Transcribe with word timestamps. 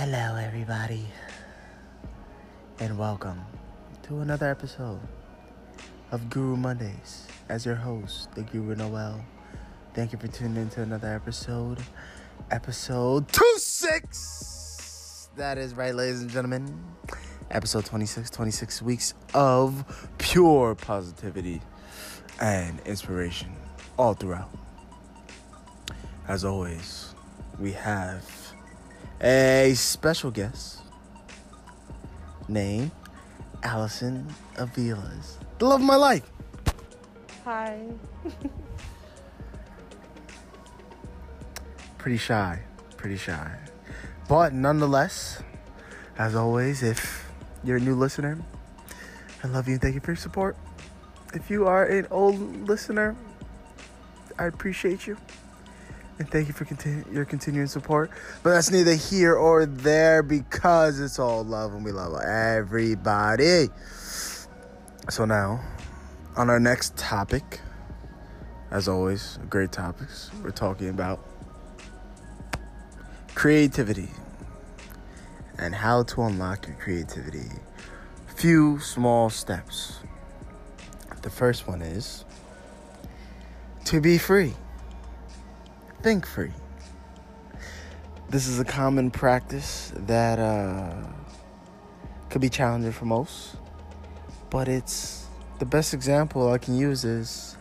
Hello, 0.00 0.36
everybody, 0.36 1.08
and 2.78 2.96
welcome 2.96 3.44
to 4.04 4.20
another 4.20 4.48
episode 4.48 5.00
of 6.12 6.30
Guru 6.30 6.54
Mondays. 6.54 7.26
As 7.48 7.66
your 7.66 7.74
host, 7.74 8.32
the 8.36 8.42
Guru 8.42 8.76
Noel. 8.76 9.20
Thank 9.94 10.12
you 10.12 10.18
for 10.20 10.28
tuning 10.28 10.56
in 10.56 10.70
to 10.70 10.82
another 10.82 11.12
episode, 11.12 11.80
episode 12.52 13.26
two 13.26 13.54
six. 13.56 15.30
That 15.36 15.58
is 15.58 15.74
right, 15.74 15.92
ladies 15.92 16.20
and 16.20 16.30
gentlemen. 16.30 16.80
Episode 17.50 17.84
26, 17.84 18.30
26 18.30 18.80
weeks 18.82 19.14
of 19.34 20.08
pure 20.18 20.76
positivity 20.76 21.60
and 22.40 22.78
inspiration 22.86 23.52
all 23.98 24.14
throughout. 24.14 24.56
As 26.28 26.44
always, 26.44 27.16
we 27.58 27.72
have 27.72 28.37
a 29.20 29.72
special 29.74 30.30
guest 30.30 30.80
named 32.48 32.90
Allison 33.62 34.26
Aviles. 34.56 35.36
The 35.58 35.66
love 35.66 35.80
of 35.80 35.86
my 35.86 35.96
life. 35.96 36.22
Hi. 37.44 37.82
Pretty 41.98 42.18
shy. 42.18 42.60
Pretty 42.96 43.16
shy. 43.16 43.50
But 44.28 44.52
nonetheless, 44.52 45.42
as 46.16 46.34
always, 46.34 46.82
if 46.82 47.28
you're 47.64 47.78
a 47.78 47.80
new 47.80 47.94
listener, 47.94 48.38
I 49.42 49.48
love 49.48 49.66
you 49.66 49.74
and 49.74 49.82
thank 49.82 49.94
you 49.94 50.00
for 50.00 50.12
your 50.12 50.16
support. 50.16 50.56
If 51.34 51.50
you 51.50 51.66
are 51.66 51.84
an 51.84 52.06
old 52.10 52.68
listener, 52.68 53.16
I 54.38 54.46
appreciate 54.46 55.06
you. 55.06 55.16
And 56.18 56.28
thank 56.28 56.48
you 56.48 56.54
for 56.54 56.64
continu- 56.64 57.12
your 57.12 57.24
continuing 57.24 57.68
support. 57.68 58.10
But 58.42 58.50
that's 58.50 58.70
neither 58.70 58.94
here 58.94 59.34
or 59.34 59.66
there 59.66 60.22
because 60.22 60.98
it's 60.98 61.18
all 61.18 61.44
love 61.44 61.74
and 61.74 61.84
we 61.84 61.92
love 61.92 62.20
everybody. 62.20 63.68
So 65.10 65.24
now, 65.24 65.60
on 66.36 66.50
our 66.50 66.58
next 66.58 66.96
topic, 66.96 67.60
as 68.70 68.88
always, 68.88 69.38
great 69.48 69.72
topics, 69.72 70.30
we're 70.42 70.50
talking 70.50 70.88
about 70.88 71.24
creativity 73.34 74.08
and 75.58 75.74
how 75.74 76.02
to 76.02 76.22
unlock 76.22 76.66
your 76.66 76.76
creativity. 76.76 77.48
Few 78.34 78.80
small 78.80 79.30
steps. 79.30 80.00
The 81.22 81.30
first 81.30 81.66
one 81.66 81.82
is 81.82 82.24
to 83.86 84.00
be 84.00 84.18
free. 84.18 84.54
Think 86.00 86.26
free. 86.26 86.52
This 88.28 88.46
is 88.46 88.60
a 88.60 88.64
common 88.64 89.10
practice 89.10 89.92
that 89.96 90.38
uh, 90.38 90.94
could 92.30 92.40
be 92.40 92.48
challenging 92.48 92.92
for 92.92 93.04
most, 93.04 93.56
but 94.48 94.68
it's 94.68 95.26
the 95.58 95.64
best 95.64 95.94
example 95.94 96.52
I 96.52 96.58
can 96.58 96.76
use 96.76 97.04
is 97.04 97.56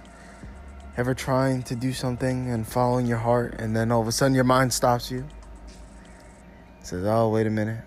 ever 0.97 1.15
trying 1.15 1.63
to 1.63 1.75
do 1.75 1.91
something 1.93 2.51
and 2.51 2.67
following 2.67 3.07
your 3.07 3.17
heart, 3.17 3.55
and 3.57 3.75
then 3.75 3.91
all 3.91 4.01
of 4.01 4.07
a 4.07 4.11
sudden 4.11 4.35
your 4.35 4.43
mind 4.43 4.71
stops 4.71 5.09
you. 5.09 5.25
Says, 6.83 7.05
"Oh, 7.05 7.29
wait 7.29 7.47
a 7.47 7.49
minute, 7.49 7.83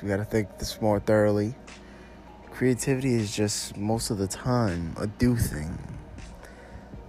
we 0.00 0.08
got 0.08 0.18
to 0.18 0.24
think 0.24 0.58
this 0.58 0.80
more 0.80 1.00
thoroughly." 1.00 1.56
Creativity 2.52 3.14
is 3.14 3.34
just 3.34 3.76
most 3.76 4.10
of 4.10 4.18
the 4.18 4.28
time 4.28 4.94
a 5.00 5.08
do 5.08 5.36
thing 5.36 5.76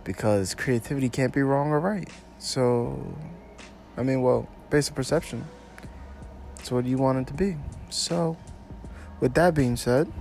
because 0.03 0.55
creativity 0.55 1.09
can't 1.09 1.31
be 1.31 1.43
wrong 1.43 1.69
or 1.69 1.79
right. 1.79 2.09
So, 2.41 2.99
I 3.95 4.01
mean, 4.01 4.23
well, 4.23 4.49
based 4.71 4.89
on 4.89 4.95
perception, 4.95 5.45
it's 6.57 6.71
what 6.71 6.85
you 6.85 6.97
want 6.97 7.19
it 7.19 7.27
to 7.27 7.35
be. 7.35 7.55
So, 7.91 8.35
with 9.19 9.35
that 9.35 9.53
being 9.53 9.75
said, 9.75 10.11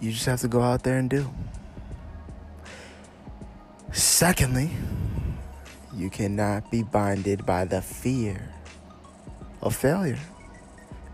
you 0.00 0.12
just 0.12 0.26
have 0.26 0.40
to 0.40 0.48
go 0.48 0.60
out 0.60 0.82
there 0.82 0.98
and 0.98 1.08
do. 1.08 1.30
Secondly, 3.90 4.70
you 5.96 6.10
cannot 6.10 6.70
be 6.70 6.82
binded 6.82 7.46
by 7.46 7.64
the 7.64 7.80
fear 7.80 8.50
of 9.62 9.74
failure 9.74 10.20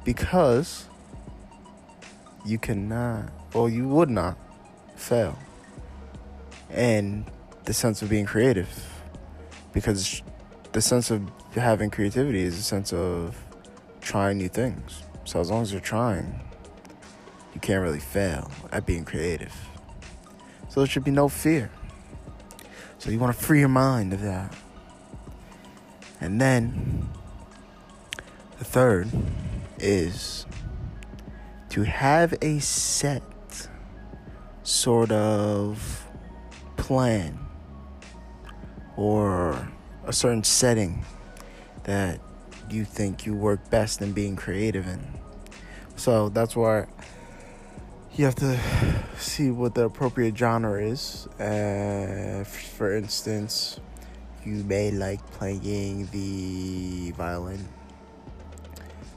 because 0.03 0.87
you 2.45 2.59
cannot, 2.59 3.31
or 3.55 3.71
you 3.71 3.87
would 3.87 4.11
not 4.11 4.37
fail. 4.97 5.39
And 6.69 7.31
the 7.65 7.73
sense 7.73 8.03
of 8.03 8.11
being 8.11 8.27
creative 8.27 8.69
because 9.73 10.23
the 10.73 10.81
sense 10.81 11.11
of 11.11 11.31
having 11.55 11.91
creativity 11.91 12.43
is 12.43 12.59
a 12.59 12.63
sense 12.63 12.93
of 12.93 13.43
trying 14.01 14.39
new 14.39 14.49
things. 14.49 15.03
So 15.25 15.41
as 15.41 15.51
long 15.51 15.63
as 15.63 15.73
you're 15.73 15.81
trying, 15.81 16.41
you 17.55 17.61
can't 17.61 17.83
really 17.83 18.01
fail 18.01 18.51
at 18.71 18.85
being 18.85 19.05
creative. 19.05 19.55
So 20.69 20.81
there 20.81 20.87
should 20.87 21.05
be 21.05 21.11
no 21.11 21.29
fear. 21.29 21.71
So 22.99 23.11
you 23.11 23.19
want 23.19 23.37
to 23.37 23.43
free 23.43 23.61
your 23.61 23.69
mind 23.69 24.13
of 24.13 24.23
that. 24.23 24.55
And 26.21 26.41
then 26.41 27.09
the 28.59 28.65
third 28.65 29.09
is 29.79 30.47
to 31.71 31.83
have 31.83 32.35
a 32.43 32.59
set 32.61 33.23
sort 34.63 35.13
of 35.13 36.07
plan 36.77 37.44
or 38.97 39.69
a 40.07 40.13
certain 40.13 40.45
setting 40.45 41.05
that 41.85 42.21
you 42.71 42.85
think 42.85 43.27
you 43.27 43.35
work 43.35 43.71
best 43.71 44.01
in 44.01 44.13
being 44.13 44.37
creative 44.37 44.87
in. 44.87 45.03
So 45.97 46.29
that's 46.29 46.57
why 46.57 46.87
you 48.17 48.25
have 48.25 48.35
to 48.37 48.59
see 49.19 49.51
what 49.51 49.75
the 49.75 49.85
appropriate 49.85 50.37
genre 50.37 50.81
is. 50.81 51.27
Uh, 51.39 52.45
for 52.45 52.97
instance, 52.97 53.81
you 54.45 54.63
may 54.65 54.91
like 54.91 55.25
playing 55.33 56.07
the 56.13 57.13
violin. 57.13 57.69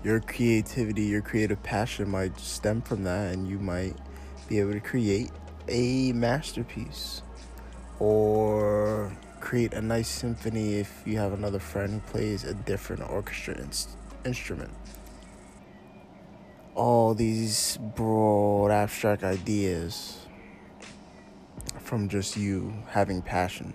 Your 0.03 0.19
creativity, 0.19 1.03
your 1.03 1.21
creative 1.21 1.61
passion 1.63 2.09
might 2.09 2.39
stem 2.39 2.81
from 2.81 3.03
that, 3.03 3.33
and 3.33 3.47
you 3.49 3.59
might 3.59 3.95
be 4.47 4.59
able 4.59 4.73
to 4.73 4.79
create 4.79 5.31
a 5.67 6.13
masterpiece 6.13 7.21
or 7.99 9.11
create 9.47 9.71
a 9.71 9.81
nice 9.81 10.09
symphony 10.09 10.73
if 10.73 11.03
you 11.05 11.17
have 11.17 11.31
another 11.31 11.57
friend 11.57 11.93
who 11.93 11.99
plays 12.11 12.43
a 12.43 12.53
different 12.53 13.01
orchestra 13.09 13.53
in- 13.55 13.69
instrument. 14.25 14.69
All 16.75 17.13
these 17.13 17.77
broad, 17.95 18.71
abstract 18.71 19.23
ideas 19.23 20.17
from 21.79 22.09
just 22.09 22.35
you 22.35 22.73
having 22.89 23.21
passion. 23.21 23.73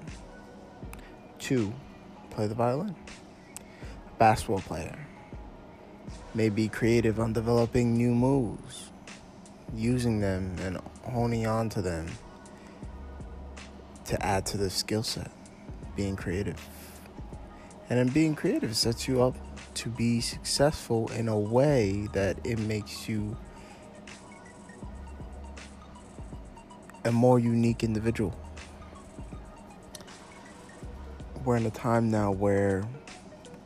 Two, 1.38 1.72
play 2.28 2.46
the 2.46 2.54
violin. 2.54 2.94
A 3.58 4.18
basketball 4.18 4.60
player 4.60 5.06
may 6.34 6.50
be 6.50 6.68
creative 6.68 7.18
on 7.18 7.32
developing 7.32 7.96
new 7.96 8.14
moves, 8.14 8.90
using 9.74 10.20
them 10.20 10.54
and 10.60 10.76
honing 11.04 11.46
on 11.46 11.70
to 11.70 11.80
them 11.80 12.08
to 14.04 14.22
add 14.22 14.44
to 14.44 14.58
the 14.58 14.68
skill 14.68 15.02
set, 15.02 15.30
being 15.96 16.16
creative. 16.16 16.56
And 17.88 17.98
then 17.98 18.08
being 18.08 18.34
creative 18.34 18.76
sets 18.76 19.06
you 19.06 19.22
up 19.22 19.36
to 19.74 19.88
be 19.88 20.20
successful 20.20 21.10
in 21.12 21.28
a 21.28 21.38
way 21.38 22.08
that 22.12 22.38
it 22.44 22.58
makes 22.58 23.08
you 23.08 23.36
a 27.04 27.12
more 27.12 27.38
unique 27.38 27.82
individual. 27.82 28.34
We're 31.44 31.56
in 31.56 31.66
a 31.66 31.70
time 31.70 32.10
now 32.10 32.30
where 32.30 32.84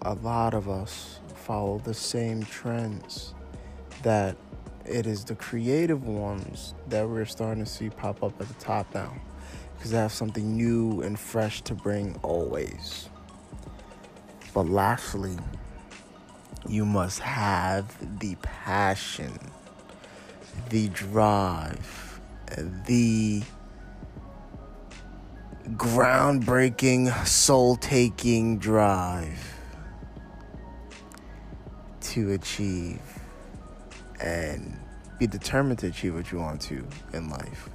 a 0.02 0.14
lot 0.14 0.54
of 0.54 0.68
us 0.68 1.20
follow 1.34 1.78
the 1.78 1.94
same 1.94 2.42
trends 2.44 3.34
that 4.02 4.36
it 4.84 5.06
is 5.06 5.24
the 5.24 5.34
creative 5.34 6.06
ones 6.06 6.74
that 6.88 7.08
we're 7.08 7.24
starting 7.24 7.64
to 7.64 7.70
see 7.70 7.90
pop 7.90 8.22
up 8.22 8.40
at 8.40 8.48
the 8.48 8.54
top 8.54 8.92
now 8.94 9.12
because 9.76 9.94
I 9.94 10.02
have 10.02 10.12
something 10.12 10.56
new 10.56 11.02
and 11.02 11.18
fresh 11.18 11.62
to 11.62 11.74
bring 11.74 12.18
always. 12.22 13.08
But 14.54 14.68
lastly, 14.68 15.36
you 16.68 16.84
must 16.84 17.20
have 17.20 18.18
the 18.20 18.36
passion, 18.42 19.38
the 20.70 20.88
drive, 20.88 22.20
the 22.86 23.42
groundbreaking, 25.74 27.26
soul 27.26 27.76
taking 27.76 28.58
drive 28.58 29.52
to 32.00 32.32
achieve 32.32 33.00
and 34.20 34.78
be 35.18 35.26
determined 35.26 35.78
to 35.80 35.88
achieve 35.88 36.14
what 36.14 36.32
you 36.32 36.38
want 36.38 36.60
to 36.62 36.86
in 37.12 37.28
life. 37.28 37.68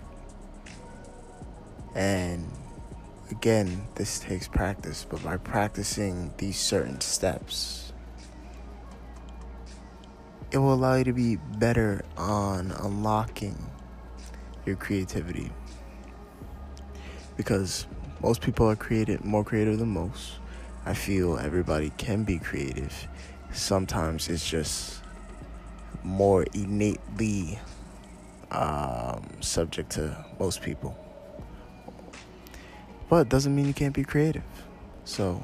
And 1.95 2.49
again, 3.29 3.88
this 3.95 4.19
takes 4.19 4.47
practice, 4.47 5.05
but 5.09 5.23
by 5.23 5.38
practicing 5.38 6.33
these 6.38 6.59
certain 6.59 7.01
steps, 7.01 7.91
it 10.51 10.57
will 10.57 10.73
allow 10.73 10.95
you 10.95 11.03
to 11.05 11.13
be 11.13 11.35
better 11.35 12.03
on 12.17 12.71
unlocking 12.71 13.57
your 14.65 14.75
creativity. 14.75 15.51
Because 17.38 17.88
most 18.21 18.41
people 18.41 18.69
are 18.69 18.75
creative, 18.75 19.23
more 19.23 19.43
creative 19.43 19.79
than 19.79 19.89
most. 19.89 20.33
I 20.85 20.93
feel 20.93 21.38
everybody 21.38 21.91
can 21.97 22.23
be 22.23 22.38
creative. 22.38 23.07
Sometimes 23.53 24.29
it's 24.29 24.47
just 24.47 25.01
more 26.03 26.43
innately 26.53 27.59
um, 28.51 29.27
subject 29.39 29.91
to 29.91 30.25
most 30.39 30.61
people. 30.61 30.97
But 33.11 33.27
doesn't 33.27 33.53
mean 33.53 33.65
you 33.65 33.73
can't 33.73 33.93
be 33.93 34.05
creative. 34.05 34.41
So, 35.03 35.43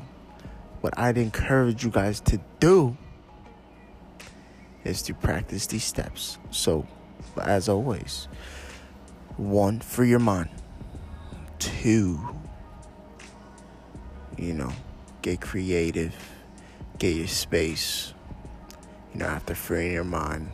what 0.80 0.98
I'd 0.98 1.18
encourage 1.18 1.84
you 1.84 1.90
guys 1.90 2.22
to 2.22 2.40
do 2.62 2.96
is 4.86 5.02
to 5.02 5.14
practice 5.14 5.68
these 5.68 5.84
steps. 5.84 6.38
So, 6.50 6.88
as 7.42 7.68
always, 7.68 8.30
one, 9.36 9.82
free 9.82 10.08
your 10.08 10.20
mind. 10.20 10.50
Two, 11.60 12.22
you 14.38 14.54
know, 14.54 14.72
get 15.22 15.42
creative, 15.42 16.16
get 17.00 17.18
your 17.18 17.28
space. 17.28 18.14
You 19.14 19.20
know, 19.20 19.26
after 19.26 19.56
freeing 19.56 19.92
your 19.92 20.06
mind, 20.06 20.50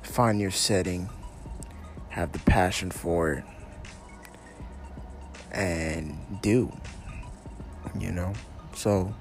find 0.00 0.40
your 0.40 0.50
setting, 0.50 1.10
have 2.08 2.32
the 2.32 2.38
passion 2.38 2.90
for 2.90 3.34
it, 3.34 3.44
and 5.52 6.18
do. 6.42 6.72
You 7.98 8.10
know, 8.10 8.32
so 8.74 9.14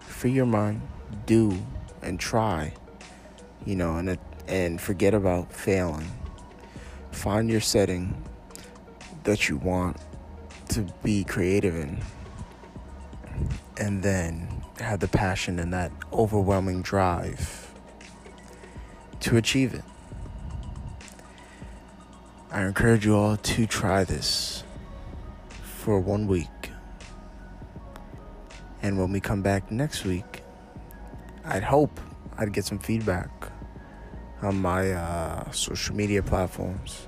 free 0.00 0.32
your 0.32 0.46
mind, 0.46 0.80
do, 1.26 1.56
and 2.02 2.18
try. 2.18 2.74
You 3.64 3.76
know, 3.76 3.96
and 3.96 4.18
and 4.46 4.80
forget 4.80 5.14
about 5.14 5.52
failing. 5.52 6.10
Find 7.12 7.50
your 7.50 7.60
setting 7.60 8.24
that 9.24 9.48
you 9.48 9.58
want 9.58 9.98
to 10.68 10.86
be 11.02 11.24
creative 11.24 11.76
in 11.76 11.98
and 13.76 14.02
then 14.02 14.62
have 14.80 15.00
the 15.00 15.08
passion 15.08 15.58
and 15.58 15.72
that 15.72 15.92
overwhelming 16.12 16.82
drive 16.82 17.72
to 19.20 19.36
achieve 19.36 19.74
it. 19.74 19.84
I 22.50 22.64
encourage 22.64 23.04
you 23.04 23.14
all 23.16 23.36
to 23.36 23.66
try 23.66 24.04
this 24.04 24.64
for 25.88 25.98
one 25.98 26.26
week. 26.26 26.70
And 28.82 28.98
when 28.98 29.10
we 29.10 29.20
come 29.20 29.40
back 29.40 29.70
next 29.70 30.04
week, 30.04 30.42
I'd 31.46 31.62
hope 31.62 31.98
I'd 32.36 32.52
get 32.52 32.66
some 32.66 32.78
feedback 32.78 33.30
on 34.42 34.60
my 34.60 34.92
uh, 34.92 35.50
social 35.50 35.96
media 35.96 36.22
platforms. 36.22 37.06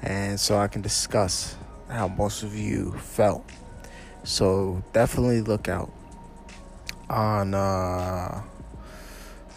And 0.00 0.40
so 0.40 0.56
I 0.56 0.66
can 0.66 0.80
discuss 0.80 1.56
how 1.90 2.08
most 2.08 2.42
of 2.42 2.56
you 2.56 2.92
felt 2.92 3.44
so 4.24 4.82
definitely 4.94 5.42
look 5.42 5.68
out 5.68 5.92
on 7.10 7.52
uh, 7.52 8.42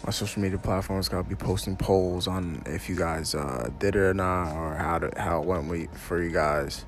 my 0.04 0.10
social 0.12 0.42
media 0.42 0.58
platforms. 0.58 1.08
I'll 1.08 1.22
be 1.22 1.34
posting 1.34 1.76
polls 1.76 2.28
on 2.28 2.62
if 2.66 2.90
you 2.90 2.94
guys 2.94 3.34
uh, 3.34 3.70
did 3.78 3.96
it 3.96 4.00
or 4.00 4.12
not, 4.12 4.54
or 4.54 4.74
how 4.74 4.98
to, 4.98 5.10
how 5.16 5.40
it 5.40 5.46
went 5.46 5.96
for 5.96 6.22
you 6.22 6.30
guys, 6.30 6.84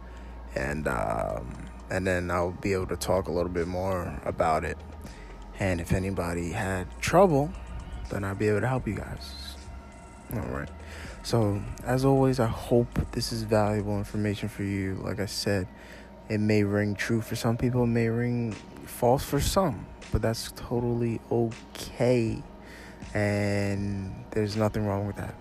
and 0.54 0.88
um, 0.88 1.54
and 1.90 2.06
then 2.06 2.30
I'll 2.30 2.52
be 2.52 2.72
able 2.72 2.86
to 2.88 2.96
talk 2.96 3.28
a 3.28 3.32
little 3.32 3.50
bit 3.50 3.66
more 3.66 4.20
about 4.24 4.64
it. 4.64 4.78
And 5.60 5.80
if 5.80 5.92
anybody 5.92 6.50
had 6.50 6.88
trouble, 7.00 7.50
then 8.10 8.24
I'll 8.24 8.34
be 8.34 8.48
able 8.48 8.60
to 8.60 8.68
help 8.68 8.86
you 8.88 8.94
guys. 8.94 9.56
All 10.32 10.40
right. 10.40 10.68
So 11.22 11.62
as 11.84 12.04
always, 12.04 12.40
I 12.40 12.46
hope 12.46 12.88
this 13.12 13.32
is 13.32 13.42
valuable 13.42 13.96
information 13.98 14.48
for 14.48 14.62
you. 14.62 14.94
Like 15.04 15.20
I 15.20 15.26
said 15.26 15.68
it 16.28 16.40
may 16.40 16.64
ring 16.64 16.94
true 16.94 17.20
for 17.20 17.36
some 17.36 17.56
people, 17.56 17.84
it 17.84 17.88
may 17.88 18.08
ring 18.08 18.52
false 18.86 19.22
for 19.22 19.40
some, 19.40 19.86
but 20.10 20.22
that's 20.22 20.52
totally 20.52 21.20
okay. 21.30 22.42
And 23.14 24.24
there's 24.30 24.56
nothing 24.56 24.86
wrong 24.86 25.06
with 25.06 25.16
that. 25.16 25.34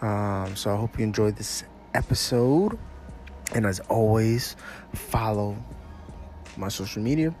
Um, 0.00 0.54
so 0.54 0.72
I 0.72 0.76
hope 0.76 0.98
you 0.98 1.04
enjoyed 1.04 1.36
this 1.36 1.64
episode. 1.94 2.78
And 3.54 3.64
as 3.66 3.80
always, 3.88 4.56
follow 4.92 5.56
my 6.56 6.68
social 6.68 7.02
media 7.02 7.34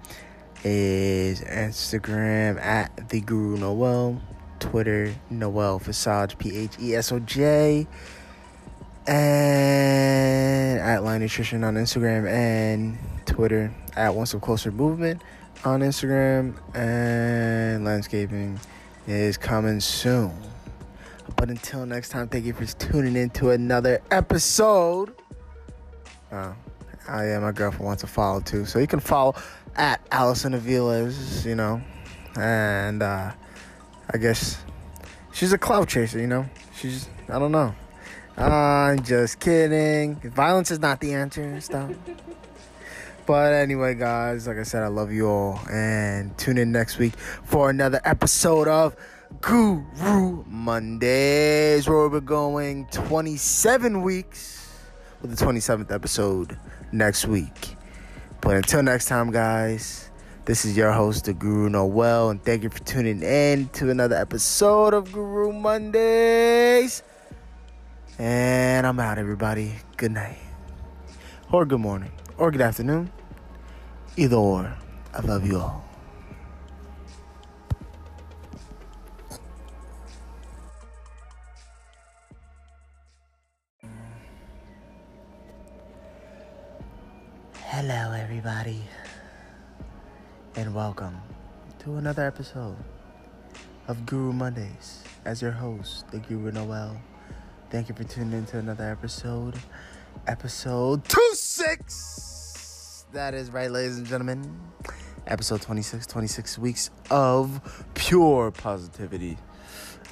is 0.64 1.40
Instagram 1.42 2.60
at 2.60 3.08
the 3.08 3.20
Guru 3.20 3.56
Noel, 3.58 4.20
Twitter 4.58 5.14
Noel 5.30 5.78
Phesoj 5.80 6.38
P 6.38 6.56
H 6.56 6.72
E 6.80 6.94
S 6.94 7.12
O 7.12 7.18
J 7.20 7.86
and 9.06 10.80
at 10.80 11.04
Line 11.04 11.20
Nutrition 11.20 11.62
on 11.62 11.74
Instagram 11.74 12.28
and 12.28 12.98
Twitter 13.26 13.72
at 13.94 14.14
Once 14.14 14.30
Step 14.30 14.42
Closer 14.42 14.72
Movement 14.72 15.22
on 15.64 15.80
Instagram 15.80 16.54
and 16.74 17.84
landscaping 17.84 18.58
is 19.06 19.36
coming 19.36 19.80
soon. 19.80 20.32
But 21.36 21.50
until 21.50 21.86
next 21.86 22.10
time, 22.10 22.28
thank 22.28 22.44
you 22.44 22.52
for 22.52 22.66
tuning 22.66 23.16
in 23.16 23.30
to 23.30 23.50
another 23.50 24.00
episode. 24.10 25.14
Uh, 26.36 26.52
I 27.08 27.24
am 27.28 27.42
my 27.42 27.52
girlfriend 27.52 27.86
wants 27.86 28.02
to 28.02 28.06
follow 28.06 28.40
too, 28.40 28.66
so 28.66 28.78
you 28.78 28.86
can 28.86 29.00
follow 29.00 29.34
at 29.74 30.06
Allison 30.10 30.52
Aviles, 30.52 31.46
you 31.46 31.54
know, 31.54 31.80
and 32.38 33.02
uh, 33.02 33.32
I 34.10 34.18
guess 34.18 34.62
she's 35.32 35.54
a 35.54 35.58
cloud 35.58 35.88
chaser, 35.88 36.18
you 36.18 36.26
know. 36.26 36.44
She's 36.74 37.08
I 37.30 37.38
don't 37.38 37.52
know. 37.52 37.74
I'm 38.36 39.02
just 39.02 39.40
kidding. 39.40 40.16
Violence 40.16 40.70
is 40.70 40.78
not 40.78 41.00
the 41.00 41.14
answer. 41.14 41.58
Stop. 41.62 41.90
But 43.24 43.54
anyway, 43.54 43.94
guys, 43.94 44.46
like 44.46 44.58
I 44.58 44.62
said, 44.62 44.82
I 44.82 44.88
love 44.88 45.10
you 45.10 45.28
all. 45.28 45.58
And 45.70 46.36
tune 46.36 46.58
in 46.58 46.70
next 46.70 46.98
week 46.98 47.16
for 47.16 47.70
another 47.70 48.00
episode 48.04 48.68
of 48.68 48.94
Guru 49.40 50.44
Mondays, 50.46 51.88
where 51.88 52.08
we're 52.10 52.20
going 52.20 52.88
27 52.88 54.02
weeks 54.02 54.65
with 55.26 55.38
the 55.38 55.44
27th 55.44 55.92
episode 55.92 56.56
next 56.92 57.26
week. 57.26 57.76
But 58.40 58.56
until 58.56 58.82
next 58.82 59.06
time, 59.06 59.30
guys, 59.32 60.10
this 60.44 60.64
is 60.64 60.76
your 60.76 60.92
host, 60.92 61.24
the 61.24 61.32
Guru 61.32 61.68
Noel, 61.68 62.30
and 62.30 62.42
thank 62.42 62.62
you 62.62 62.70
for 62.70 62.78
tuning 62.84 63.22
in 63.22 63.68
to 63.70 63.90
another 63.90 64.16
episode 64.16 64.94
of 64.94 65.12
Guru 65.12 65.52
Mondays. 65.52 67.02
And 68.18 68.86
I'm 68.86 69.00
out, 69.00 69.18
everybody. 69.18 69.74
Good 69.96 70.12
night. 70.12 70.38
Or 71.50 71.64
good 71.64 71.80
morning. 71.80 72.12
Or 72.38 72.50
good 72.50 72.60
afternoon. 72.60 73.10
Either 74.16 74.36
or. 74.36 74.76
I 75.12 75.20
love 75.20 75.46
you 75.46 75.58
all. 75.58 75.85
Hello, 87.88 88.10
everybody. 88.10 88.82
And 90.56 90.74
welcome 90.74 91.16
to 91.78 91.98
another 91.98 92.26
episode 92.26 92.74
of 93.86 94.04
Guru 94.04 94.32
Mondays. 94.32 95.04
As 95.24 95.40
your 95.40 95.52
host, 95.52 96.10
the 96.10 96.18
Guru 96.18 96.50
Noel. 96.50 97.00
Thank 97.70 97.88
you 97.88 97.94
for 97.94 98.02
tuning 98.02 98.32
in 98.32 98.44
to 98.46 98.58
another 98.58 98.90
episode. 98.90 99.54
Episode 100.26 101.04
26. 101.04 103.04
That 103.12 103.34
is 103.34 103.52
right, 103.52 103.70
ladies 103.70 103.98
and 103.98 104.06
gentlemen. 104.06 104.60
Episode 105.28 105.62
26, 105.62 106.08
26 106.08 106.58
weeks 106.58 106.90
of 107.08 107.86
pure 107.94 108.50
positivity 108.50 109.38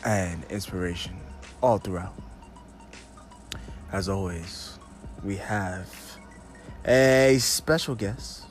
and 0.04 0.44
inspiration 0.44 1.16
all 1.60 1.78
throughout. 1.78 2.14
As 3.90 4.08
always, 4.08 4.78
we 5.24 5.34
have 5.38 6.03
a 6.86 7.38
special 7.40 7.94
guest 7.94 8.44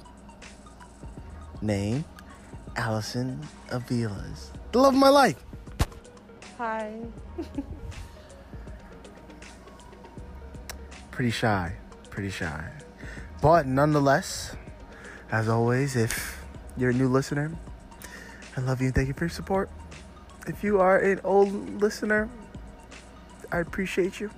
named 1.61 2.03
Allison 2.75 3.39
Aviles, 3.69 4.49
The 4.71 4.79
love 4.79 4.93
of 4.93 4.99
my 4.99 5.09
life. 5.09 5.43
Hi. 6.57 6.93
pretty 11.11 11.31
shy, 11.31 11.73
pretty 12.09 12.31
shy. 12.31 12.71
But 13.41 13.67
nonetheless, 13.67 14.55
as 15.31 15.47
always, 15.47 15.95
if 15.95 16.43
you're 16.75 16.89
a 16.89 16.93
new 16.93 17.07
listener, 17.07 17.51
I 18.57 18.61
love 18.61 18.81
you 18.81 18.87
and 18.87 18.95
thank 18.95 19.07
you 19.07 19.13
for 19.13 19.25
your 19.25 19.29
support. 19.29 19.69
If 20.47 20.63
you 20.63 20.79
are 20.79 20.97
an 20.97 21.21
old 21.23 21.81
listener, 21.81 22.29
I 23.51 23.59
appreciate 23.59 24.19
you. 24.19 24.31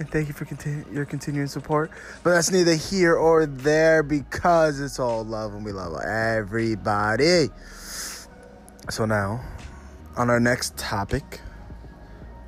And 0.00 0.10
thank 0.10 0.28
you 0.28 0.34
for 0.34 0.46
continu- 0.46 0.90
your 0.90 1.04
continuing 1.04 1.46
support. 1.46 1.90
But 2.22 2.30
that's 2.30 2.50
neither 2.50 2.74
here 2.74 3.14
or 3.14 3.44
there 3.44 4.02
because 4.02 4.80
it's 4.80 4.98
all 4.98 5.22
love 5.24 5.52
and 5.52 5.62
we 5.62 5.72
love 5.72 5.92
everybody. 6.02 7.50
So 8.88 9.04
now, 9.04 9.44
on 10.16 10.30
our 10.30 10.40
next 10.40 10.78
topic, 10.78 11.42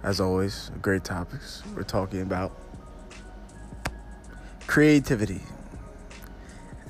as 0.02 0.18
always, 0.18 0.70
great 0.80 1.04
topics, 1.04 1.62
we're 1.76 1.82
talking 1.82 2.22
about 2.22 2.56
creativity 4.66 5.42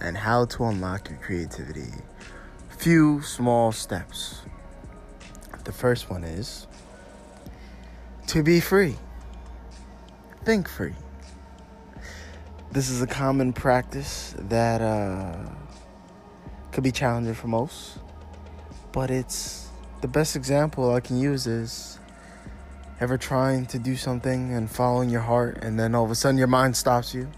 and 0.00 0.16
how 0.16 0.44
to 0.44 0.64
unlock 0.66 1.10
your 1.10 1.18
creativity. 1.18 1.90
Few 2.78 3.20
small 3.22 3.72
steps. 3.72 4.42
The 5.64 5.72
first 5.72 6.08
one 6.08 6.22
is 6.22 6.68
to 8.28 8.44
be 8.44 8.60
free. 8.60 8.94
Think 10.44 10.68
free. 10.68 10.94
This 12.72 12.90
is 12.90 13.00
a 13.00 13.06
common 13.06 13.52
practice 13.52 14.34
that 14.48 14.80
uh, 14.80 15.36
could 16.72 16.82
be 16.82 16.90
challenging 16.90 17.34
for 17.34 17.46
most, 17.46 17.98
but 18.90 19.08
it's 19.08 19.68
the 20.00 20.08
best 20.08 20.34
example 20.34 20.92
I 20.92 20.98
can 20.98 21.16
use 21.20 21.46
is 21.46 22.00
ever 22.98 23.16
trying 23.16 23.66
to 23.66 23.78
do 23.78 23.94
something 23.94 24.52
and 24.52 24.68
following 24.68 25.10
your 25.10 25.20
heart, 25.20 25.58
and 25.62 25.78
then 25.78 25.94
all 25.94 26.04
of 26.04 26.10
a 26.10 26.16
sudden 26.16 26.38
your 26.38 26.48
mind 26.48 26.76
stops 26.76 27.14
you. 27.14 27.30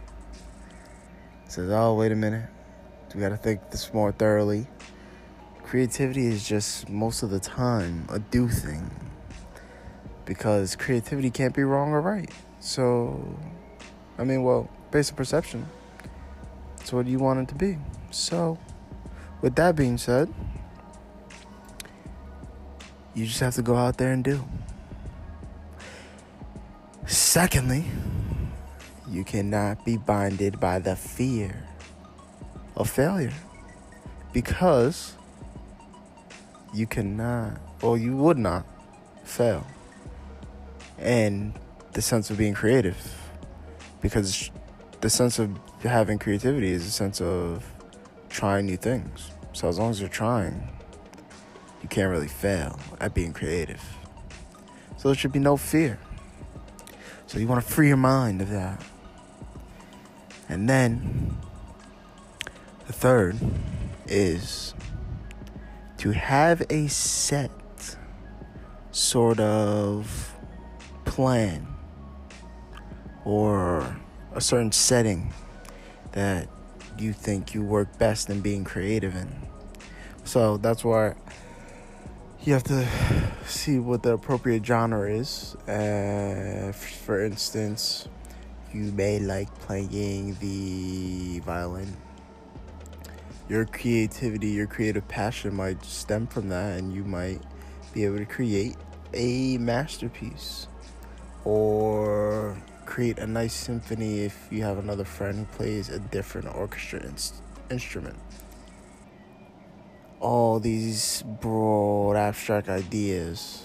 Says, 1.46 1.70
"Oh, 1.70 1.92
wait 1.92 2.10
a 2.10 2.16
minute, 2.16 2.48
we 3.14 3.20
got 3.20 3.28
to 3.28 3.36
think 3.36 3.70
this 3.70 3.92
more 3.92 4.12
thoroughly." 4.12 4.66
Creativity 5.62 6.26
is 6.26 6.48
just 6.48 6.88
most 6.88 7.22
of 7.22 7.28
the 7.28 7.40
time 7.40 8.06
a 8.08 8.18
do 8.18 8.48
thing 8.48 8.90
because 10.24 10.74
creativity 10.74 11.28
can't 11.28 11.54
be 11.54 11.64
wrong 11.64 11.90
or 11.90 12.00
right. 12.00 12.30
So, 12.64 13.22
I 14.16 14.24
mean, 14.24 14.42
well, 14.42 14.70
based 14.90 15.12
on 15.12 15.18
perception, 15.18 15.66
it's 16.80 16.94
what 16.94 17.06
you 17.06 17.18
want 17.18 17.40
it 17.40 17.48
to 17.48 17.54
be. 17.54 17.76
So, 18.10 18.58
with 19.42 19.54
that 19.56 19.76
being 19.76 19.98
said, 19.98 20.32
you 23.12 23.26
just 23.26 23.40
have 23.40 23.54
to 23.56 23.62
go 23.62 23.76
out 23.76 23.98
there 23.98 24.12
and 24.12 24.24
do. 24.24 24.42
Secondly, 27.06 27.84
you 29.10 29.24
cannot 29.24 29.84
be 29.84 29.98
binded 29.98 30.58
by 30.58 30.78
the 30.78 30.96
fear 30.96 31.68
of 32.76 32.88
failure 32.88 33.34
because 34.32 35.18
you 36.72 36.86
cannot, 36.86 37.60
or 37.82 37.98
you 37.98 38.16
would 38.16 38.38
not, 38.38 38.64
fail. 39.22 39.66
And 40.98 41.52
the 41.94 42.02
sense 42.02 42.28
of 42.28 42.36
being 42.36 42.54
creative 42.54 42.96
because 44.00 44.50
the 45.00 45.08
sense 45.08 45.38
of 45.38 45.58
having 45.82 46.18
creativity 46.18 46.70
is 46.70 46.86
a 46.86 46.90
sense 46.90 47.20
of 47.20 47.64
trying 48.28 48.66
new 48.66 48.76
things. 48.76 49.30
So 49.52 49.68
as 49.68 49.78
long 49.78 49.90
as 49.90 50.00
you're 50.00 50.08
trying, 50.08 50.68
you 51.82 51.88
can't 51.88 52.10
really 52.10 52.28
fail 52.28 52.78
at 53.00 53.14
being 53.14 53.32
creative. 53.32 53.82
So 54.96 55.08
there 55.08 55.14
should 55.14 55.32
be 55.32 55.38
no 55.38 55.56
fear. 55.56 55.98
So 57.26 57.38
you 57.38 57.46
want 57.46 57.64
to 57.64 57.72
free 57.72 57.88
your 57.88 57.96
mind 57.96 58.42
of 58.42 58.50
that. 58.50 58.84
And 60.48 60.68
then 60.68 61.36
the 62.86 62.92
third 62.92 63.36
is 64.06 64.74
to 65.98 66.10
have 66.10 66.62
a 66.70 66.88
set 66.88 67.50
sort 68.90 69.38
of 69.38 70.34
plan 71.04 71.73
or 73.24 73.96
a 74.32 74.40
certain 74.40 74.72
setting 74.72 75.32
that 76.12 76.48
you 76.98 77.12
think 77.12 77.54
you 77.54 77.62
work 77.62 77.98
best 77.98 78.30
in 78.30 78.40
being 78.40 78.64
creative 78.64 79.14
in. 79.16 79.30
So 80.24 80.56
that's 80.56 80.84
why 80.84 81.14
you 82.44 82.52
have 82.52 82.64
to 82.64 82.86
see 83.46 83.78
what 83.78 84.02
the 84.02 84.12
appropriate 84.12 84.64
genre 84.64 85.10
is. 85.10 85.54
Uh, 85.66 86.72
for 86.72 87.24
instance, 87.24 88.08
you 88.72 88.92
may 88.92 89.18
like 89.18 89.52
playing 89.60 90.36
the 90.40 91.40
violin. 91.40 91.96
Your 93.48 93.64
creativity, 93.66 94.48
your 94.48 94.66
creative 94.66 95.06
passion 95.06 95.54
might 95.54 95.84
stem 95.84 96.26
from 96.26 96.48
that, 96.48 96.78
and 96.78 96.94
you 96.94 97.04
might 97.04 97.40
be 97.92 98.04
able 98.04 98.18
to 98.18 98.24
create 98.24 98.76
a 99.12 99.58
masterpiece 99.58 100.66
or 101.44 102.56
create 102.86 103.18
a 103.18 103.26
nice 103.26 103.54
symphony 103.54 104.20
if 104.20 104.48
you 104.50 104.62
have 104.62 104.78
another 104.78 105.04
friend 105.04 105.38
who 105.38 105.44
plays 105.56 105.88
a 105.88 105.98
different 105.98 106.54
orchestra 106.54 107.00
in- 107.00 107.16
instrument. 107.70 108.16
All 110.20 110.60
these 110.60 111.22
broad, 111.40 112.16
abstract 112.16 112.68
ideas 112.68 113.64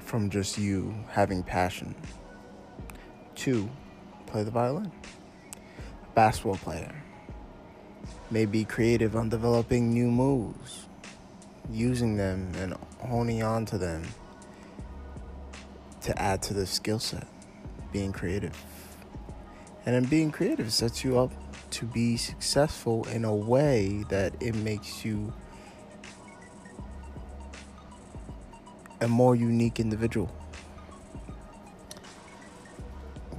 from 0.00 0.30
just 0.30 0.58
you 0.58 0.94
having 1.10 1.42
passion. 1.42 1.94
Two, 3.34 3.70
play 4.26 4.42
the 4.42 4.50
violin. 4.50 4.90
Basketball 6.14 6.56
player 6.56 6.94
may 8.30 8.44
be 8.44 8.64
creative 8.64 9.16
on 9.16 9.28
developing 9.28 9.92
new 9.92 10.10
moves, 10.10 10.86
using 11.70 12.16
them 12.16 12.52
and 12.58 12.74
honing 12.98 13.42
on 13.42 13.64
to 13.66 13.78
them 13.78 14.02
to 16.02 16.20
add 16.20 16.42
to 16.42 16.54
the 16.54 16.66
skill 16.66 16.98
set 16.98 17.26
being 17.92 18.12
creative. 18.12 18.56
And 19.86 19.94
then 19.94 20.04
being 20.04 20.30
creative 20.30 20.72
sets 20.72 21.04
you 21.04 21.18
up 21.18 21.32
to 21.70 21.86
be 21.86 22.16
successful 22.16 23.06
in 23.08 23.24
a 23.24 23.34
way 23.34 24.04
that 24.08 24.34
it 24.40 24.54
makes 24.54 25.04
you 25.04 25.32
a 29.00 29.08
more 29.08 29.34
unique 29.34 29.80
individual. 29.80 30.30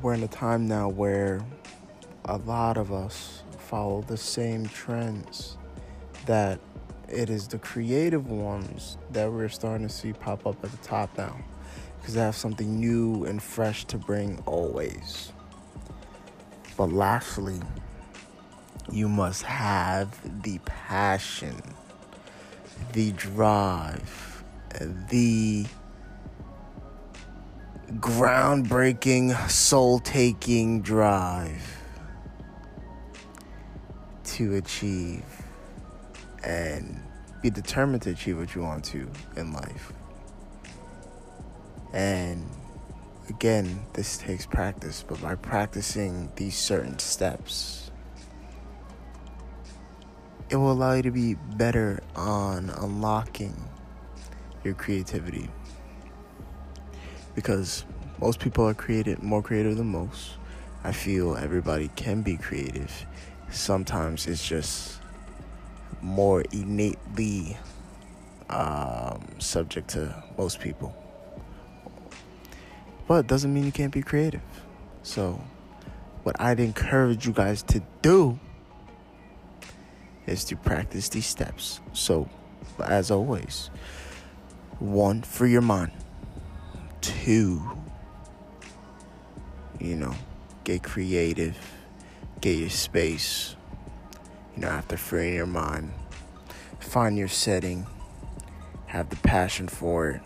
We're 0.02 0.14
in 0.14 0.24
a 0.24 0.28
time 0.28 0.68
now 0.68 0.90
where 0.90 1.46
a 2.26 2.38
lot 2.38 2.78
of 2.78 2.92
us 2.92 3.44
follow 3.60 4.02
the 4.02 4.18
same 4.18 4.66
trends 4.68 5.58
that 6.26 6.60
it 7.08 7.30
is 7.30 7.48
the 7.48 7.60
creative 7.60 8.30
ones 8.30 8.98
that 9.12 9.32
we're 9.32 9.50
starting 9.50 9.88
to 9.88 9.94
see 9.94 10.14
pop 10.14 10.48
up 10.48 10.64
at 10.64 10.72
the 10.72 10.78
top 10.78 11.16
now 11.18 11.38
because 12.02 12.18
I 12.18 12.26
have 12.26 12.36
something 12.36 12.80
new 12.80 13.26
and 13.26 13.42
fresh 13.42 13.86
to 13.86 13.98
bring 13.98 14.42
always. 14.48 15.32
But 16.76 16.92
lastly, 16.92 17.62
you 18.92 19.08
must 19.08 19.44
have 19.44 20.42
the 20.42 20.60
passion, 20.66 21.62
the 22.94 23.12
drive, 23.12 24.44
the 25.10 25.68
groundbreaking, 28.00 29.50
soul 29.50 30.00
taking 30.00 30.82
drive 30.82 31.78
to 34.24 34.56
achieve 34.56 35.24
and 36.44 37.00
be 37.42 37.52
determined 37.52 38.02
to 38.02 38.10
achieve 38.12 38.40
what 38.40 38.56
you 38.56 38.62
want 38.62 38.84
to 38.86 39.08
in 39.36 39.54
life. 39.54 39.94
And 41.94 42.48
again, 43.30 43.86
this 43.94 44.18
takes 44.18 44.46
practice, 44.46 45.04
but 45.08 45.22
by 45.22 45.36
practicing 45.36 46.32
these 46.36 46.58
certain 46.58 47.00
steps, 47.00 47.92
it 50.50 50.56
will 50.56 50.72
allow 50.72 50.94
you 50.94 51.02
to 51.04 51.12
be 51.12 51.36
better 51.36 52.02
on 52.16 52.70
unlocking 52.70 53.56
your 54.64 54.74
creativity. 54.74 55.50
Because 57.36 57.86
most 58.20 58.40
people 58.40 58.68
are 58.68 58.74
creative, 58.74 59.24
more 59.24 59.42
creative 59.42 59.78
than 59.78 59.88
most. 59.88 60.32
I 60.84 60.92
feel 60.92 61.38
everybody 61.38 61.90
can 61.96 62.22
be 62.22 62.38
creative. 62.38 63.06
Sometimes 63.50 64.28
it's 64.28 64.46
just 64.46 65.00
more 66.02 66.42
innately 66.52 67.58
um, 68.50 69.26
subject 69.40 69.90
to 69.92 70.24
most 70.38 70.60
people. 70.60 71.01
But 73.12 73.28
doesn't 73.28 73.54
mean 73.54 73.66
you 73.66 73.74
can't 73.74 73.92
be 73.92 74.02
creative. 74.02 74.40
So, 75.04 75.44
what 76.24 76.40
I'd 76.40 76.62
encourage 76.62 77.28
you 77.28 77.34
guys 77.34 77.62
to 77.64 77.84
do 78.02 78.40
is 80.26 80.46
to 80.46 80.56
practice 80.56 81.10
these 81.10 81.26
steps. 81.26 81.82
So, 81.92 82.30
as 82.82 83.12
always, 83.12 83.70
one, 84.80 85.24
free 85.24 85.52
your 85.52 85.62
mind. 85.62 85.92
Two, 87.02 87.62
you 89.78 89.98
know, 89.98 90.16
get 90.64 90.82
creative, 90.82 91.58
get 92.40 92.60
your 92.60 92.70
space. 92.70 93.58
You 94.56 94.62
know, 94.62 94.70
after 94.70 94.96
freeing 94.96 95.34
your 95.34 95.48
mind, 95.48 95.92
find 96.80 97.18
your 97.18 97.28
setting, 97.28 97.88
have 98.86 99.10
the 99.10 99.18
passion 99.18 99.68
for 99.68 100.12
it, 100.12 100.22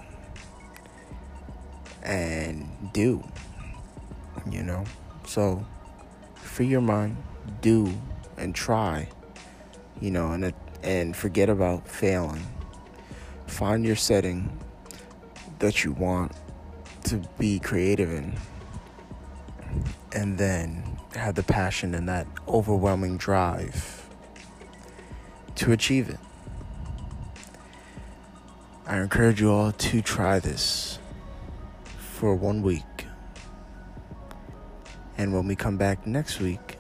and 2.05 2.69
do. 2.93 3.24
You 4.50 4.63
know? 4.63 4.85
So, 5.25 5.65
free 6.35 6.67
your 6.67 6.81
mind, 6.81 7.17
do, 7.62 7.91
and 8.38 8.53
try. 8.55 9.09
You 10.00 10.12
know, 10.12 10.31
and, 10.31 10.53
and 10.83 11.15
forget 11.15 11.50
about 11.50 11.88
failing. 11.88 12.45
find 13.47 13.85
your 13.85 13.95
setting 13.95 14.59
that 15.59 15.83
you 15.83 15.91
want 15.93 16.31
to 17.05 17.21
be 17.38 17.59
creative 17.59 18.12
in, 18.12 18.35
and 20.12 20.38
then 20.38 20.97
have 21.15 21.35
the 21.35 21.43
passion 21.43 21.95
and 21.95 22.09
that 22.09 22.27
overwhelming 22.47 23.17
drive 23.17 24.09
to 25.55 25.71
achieve 25.71 26.09
it. 26.09 26.19
I 28.85 29.00
encourage 29.00 29.39
you 29.39 29.51
all 29.51 29.71
to 29.71 30.01
try 30.01 30.39
this 30.39 31.00
for 32.25 32.34
one 32.34 32.63
week. 32.63 33.05
And 35.15 35.32
when 35.32 35.48
we 35.48 35.55
come 35.55 35.77
back 35.77 36.08
next 36.08 36.39
week, 36.39 36.79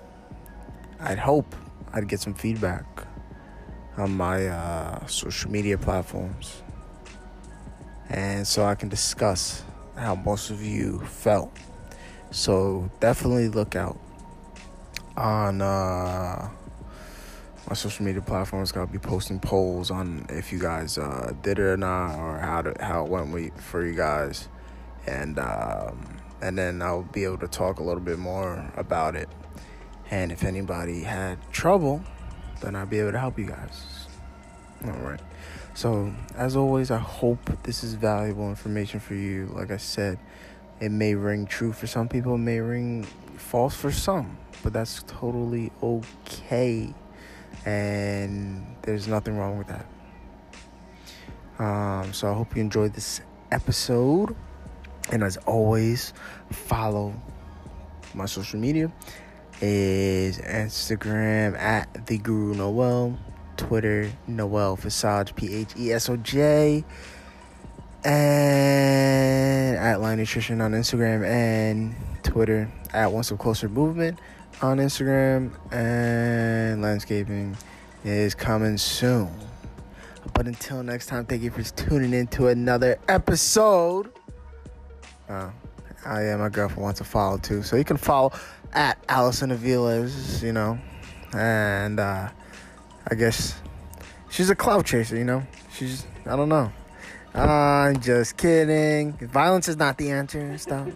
I'd 0.99 1.19
hope 1.19 1.55
I'd 1.93 2.07
get 2.07 2.19
some 2.19 2.33
feedback 2.33 2.83
on 3.95 4.17
my 4.17 4.47
uh, 4.47 5.05
social 5.05 5.51
media 5.51 5.77
platforms. 5.77 6.63
And 8.09 8.47
so 8.47 8.65
I 8.65 8.73
can 8.73 8.89
discuss 8.89 9.63
how 9.95 10.15
most 10.15 10.49
of 10.49 10.63
you 10.63 11.01
felt. 11.01 11.55
So 12.31 12.89
definitely 12.99 13.49
look 13.49 13.75
out 13.75 13.99
on 15.15 15.61
uh, 15.61 16.49
my 17.69 17.75
social 17.75 18.03
media 18.03 18.23
platforms. 18.23 18.75
I'll 18.75 18.87
be 18.87 18.97
posting 18.97 19.39
polls 19.39 19.91
on 19.91 20.25
if 20.27 20.51
you 20.51 20.57
guys 20.57 20.97
uh, 20.97 21.33
did 21.43 21.59
it 21.59 21.61
or 21.61 21.77
not, 21.77 22.17
or 22.17 22.39
how 22.39 22.63
to, 22.63 22.73
how 22.83 23.05
it 23.05 23.11
went 23.11 23.61
for 23.61 23.85
you 23.85 23.93
guys, 23.93 24.47
and 25.07 25.39
um, 25.39 26.17
and 26.41 26.57
then 26.57 26.81
I'll 26.81 27.03
be 27.03 27.23
able 27.23 27.39
to 27.39 27.47
talk 27.47 27.79
a 27.79 27.83
little 27.83 28.01
bit 28.01 28.19
more 28.19 28.71
about 28.75 29.15
it. 29.15 29.29
And 30.11 30.31
if 30.31 30.43
anybody 30.43 31.01
had 31.01 31.39
trouble, 31.51 32.03
then 32.61 32.75
I'll 32.75 32.85
be 32.85 32.99
able 32.99 33.13
to 33.13 33.19
help 33.19 33.39
you 33.39 33.45
guys. 33.45 34.07
All 34.85 34.91
right. 34.91 35.19
So, 35.73 36.13
as 36.35 36.55
always, 36.55 36.91
I 36.91 36.99
hope 36.99 37.39
this 37.63 37.83
is 37.83 37.95
valuable 37.95 38.49
information 38.49 38.99
for 38.99 39.15
you. 39.15 39.47
Like 39.53 39.71
I 39.71 39.77
said, 39.77 40.19
it 40.79 40.89
may 40.89 41.15
ring 41.15 41.45
true 41.45 41.73
for 41.73 41.87
some 41.87 42.07
people, 42.07 42.35
it 42.35 42.39
may 42.39 42.59
ring 42.59 43.03
false 43.35 43.75
for 43.75 43.91
some, 43.91 44.37
but 44.63 44.73
that's 44.73 45.03
totally 45.07 45.71
okay. 45.81 46.93
And 47.65 48.75
there's 48.83 49.07
nothing 49.07 49.37
wrong 49.37 49.57
with 49.57 49.67
that. 49.67 49.85
Um, 51.57 52.13
so, 52.13 52.29
I 52.29 52.33
hope 52.33 52.55
you 52.55 52.61
enjoyed 52.61 52.93
this 52.93 53.21
episode. 53.51 54.35
And 55.11 55.23
as 55.23 55.37
always, 55.45 56.13
follow 56.51 57.13
my 58.13 58.25
social 58.25 58.59
media 58.59 58.91
is 59.61 60.39
Instagram 60.39 61.57
at 61.57 62.07
the 62.07 62.17
Guru 62.17 62.55
Noel 62.55 63.17
Twitter, 63.57 64.11
Noel 64.27 64.77
Phesoj, 64.77 65.35
P 65.35 65.53
H 65.53 65.73
E 65.77 65.91
S 65.91 66.09
O 66.09 66.17
J, 66.17 66.83
and 68.03 69.77
at 69.77 70.01
Line 70.01 70.17
Nutrition 70.17 70.61
on 70.61 70.73
Instagram 70.73 71.25
and 71.25 71.95
Twitter, 72.23 72.69
at 72.93 73.11
Once 73.11 73.27
Step 73.27 73.39
Closer 73.39 73.69
Movement 73.69 74.19
on 74.61 74.77
Instagram, 74.77 75.51
and 75.71 76.81
landscaping 76.81 77.55
is 78.03 78.35
coming 78.35 78.77
soon. 78.77 79.29
But 80.33 80.47
until 80.47 80.83
next 80.83 81.07
time, 81.07 81.25
thank 81.25 81.43
you 81.43 81.51
for 81.51 81.63
tuning 81.63 82.13
in 82.13 82.27
to 82.27 82.47
another 82.47 82.97
episode. 83.07 84.11
Uh, 85.27 85.49
I 86.05 86.23
am 86.25 86.39
my 86.39 86.49
girlfriend 86.49 86.83
wants 86.83 86.99
to 86.99 87.03
follow 87.03 87.37
too, 87.37 87.63
so 87.63 87.75
you 87.75 87.83
can 87.83 87.97
follow 87.97 88.31
at 88.73 89.03
Allison 89.09 89.49
Aviles, 89.49 90.43
you 90.43 90.53
know, 90.53 90.77
and 91.33 91.99
uh, 91.99 92.29
I 93.09 93.15
guess 93.15 93.59
she's 94.29 94.49
a 94.51 94.55
cloud 94.55 94.85
chaser, 94.85 95.17
you 95.17 95.23
know. 95.23 95.43
She's 95.73 96.05
I 96.27 96.35
don't 96.35 96.49
know. 96.49 96.71
I'm 97.33 97.99
just 97.99 98.37
kidding. 98.37 99.13
Violence 99.13 99.67
is 99.67 99.77
not 99.77 99.97
the 99.97 100.11
answer. 100.11 100.57
Stop. 100.57 100.87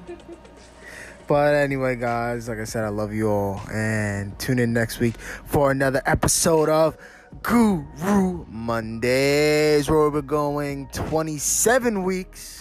but 1.27 1.55
anyway, 1.55 1.95
guys, 1.95 2.47
like 2.47 2.59
I 2.59 2.63
said, 2.65 2.83
I 2.83 2.89
love 2.89 3.11
you 3.11 3.29
all, 3.29 3.61
and 3.73 4.37
tune 4.37 4.59
in 4.59 4.73
next 4.73 4.99
week 4.99 5.17
for 5.17 5.71
another 5.71 6.03
episode 6.05 6.69
of 6.69 6.97
Guru 7.41 8.45
Mondays, 8.47 9.89
where 9.89 10.09
we're 10.09 10.21
going 10.21 10.87
27 10.93 12.03
weeks 12.03 12.58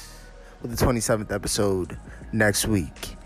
with 0.62 0.76
the 0.76 0.84
27th 0.84 1.32
episode 1.32 1.98
next 2.32 2.66
week. 2.66 3.16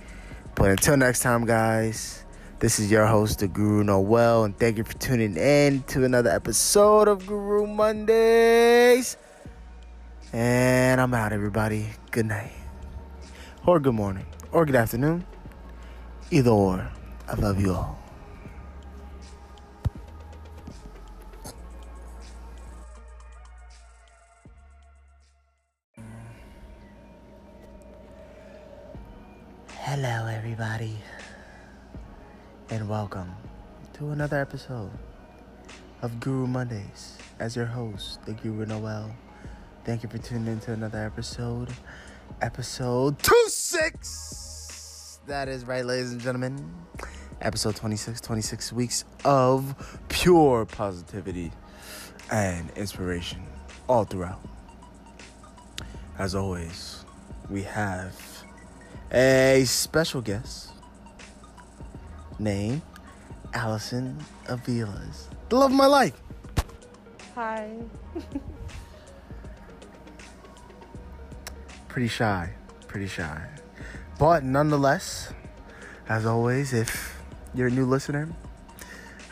But 0.54 0.70
until 0.70 0.96
next 0.96 1.20
time, 1.20 1.44
guys. 1.46 2.22
This 2.62 2.78
is 2.78 2.92
your 2.92 3.06
host, 3.06 3.40
the 3.40 3.48
Guru 3.48 3.82
Noel, 3.82 4.44
and 4.44 4.56
thank 4.56 4.78
you 4.78 4.84
for 4.84 4.94
tuning 4.94 5.36
in 5.36 5.82
to 5.88 6.04
another 6.04 6.30
episode 6.30 7.08
of 7.08 7.26
Guru 7.26 7.66
Mondays. 7.66 9.16
And 10.32 11.00
I'm 11.00 11.12
out, 11.12 11.32
everybody. 11.32 11.88
Good 12.12 12.26
night, 12.26 12.52
or 13.66 13.80
good 13.80 13.94
morning, 13.94 14.26
or 14.52 14.64
good 14.64 14.76
afternoon. 14.76 15.24
Either 16.30 16.50
or. 16.50 16.88
I 17.26 17.34
love 17.34 17.60
you 17.60 17.74
all. 17.74 18.01
Hello, 29.94 30.26
everybody 30.26 30.96
and 32.70 32.88
welcome 32.88 33.30
to 33.92 34.08
another 34.08 34.40
episode 34.40 34.90
of 36.00 36.18
Guru 36.18 36.46
Mondays. 36.46 37.18
As 37.38 37.54
your 37.54 37.66
host, 37.66 38.24
the 38.24 38.32
Guru 38.32 38.64
Noel. 38.64 39.14
Thank 39.84 40.02
you 40.02 40.08
for 40.08 40.16
tuning 40.16 40.46
in 40.46 40.60
to 40.60 40.72
another 40.72 41.04
episode. 41.04 41.68
Episode 42.40 43.18
26! 43.18 45.20
That 45.26 45.50
is 45.50 45.66
right, 45.66 45.84
ladies 45.84 46.12
and 46.12 46.22
gentlemen. 46.22 46.74
Episode 47.42 47.76
26, 47.76 48.22
26 48.22 48.72
weeks 48.72 49.04
of 49.26 50.00
pure 50.08 50.64
positivity 50.64 51.52
and 52.30 52.70
inspiration 52.76 53.42
all 53.90 54.04
throughout. 54.04 54.40
As 56.18 56.34
always, 56.34 57.04
we 57.50 57.64
have 57.64 58.31
a 59.12 59.64
special 59.66 60.22
guest 60.22 60.70
name 62.38 62.80
Allison 63.52 64.16
Aviles, 64.46 65.28
The 65.50 65.56
love 65.56 65.70
of 65.70 65.76
my 65.76 65.86
life. 65.86 66.18
Hi. 67.34 67.70
pretty 71.88 72.08
shy. 72.08 72.50
Pretty 72.88 73.06
shy. 73.06 73.46
But 74.18 74.44
nonetheless, 74.44 75.32
as 76.08 76.24
always, 76.24 76.72
if 76.72 77.20
you're 77.54 77.68
a 77.68 77.70
new 77.70 77.84
listener, 77.84 78.28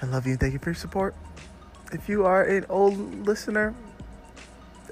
I 0.03 0.07
love 0.07 0.27
you 0.27 0.33
and 0.33 0.41
thank 0.41 0.53
you 0.53 0.59
for 0.59 0.71
your 0.71 0.75
support. 0.75 1.15
If 1.93 2.09
you 2.09 2.27
are 2.27 2.45
an 2.45 2.67
old 2.69 3.27
listener, 3.27 3.75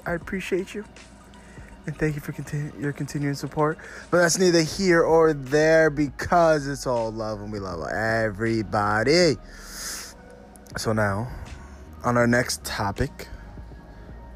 I 0.05 0.13
appreciate 0.13 0.73
you 0.73 0.83
and 1.85 1.97
thank 1.97 2.15
you 2.15 2.21
for 2.21 2.31
continu- 2.31 2.79
your 2.79 2.93
continuing 2.93 3.35
support. 3.35 3.77
But 4.11 4.19
that's 4.19 4.37
neither 4.37 4.61
here 4.61 5.01
or 5.01 5.33
there 5.33 5.89
because 5.89 6.67
it's 6.67 6.85
all 6.85 7.11
love 7.11 7.41
and 7.41 7.51
we 7.51 7.59
love 7.59 7.87
everybody. 7.89 9.37
So 10.77 10.93
now, 10.93 11.29
on 12.03 12.17
our 12.17 12.27
next 12.27 12.63
topic, 12.63 13.27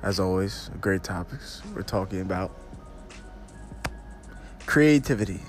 as 0.02 0.20
always, 0.20 0.70
great 0.82 1.04
topics. 1.04 1.62
We're 1.74 1.84
talking 1.84 2.22
about 2.22 2.52
creativity 4.66 5.42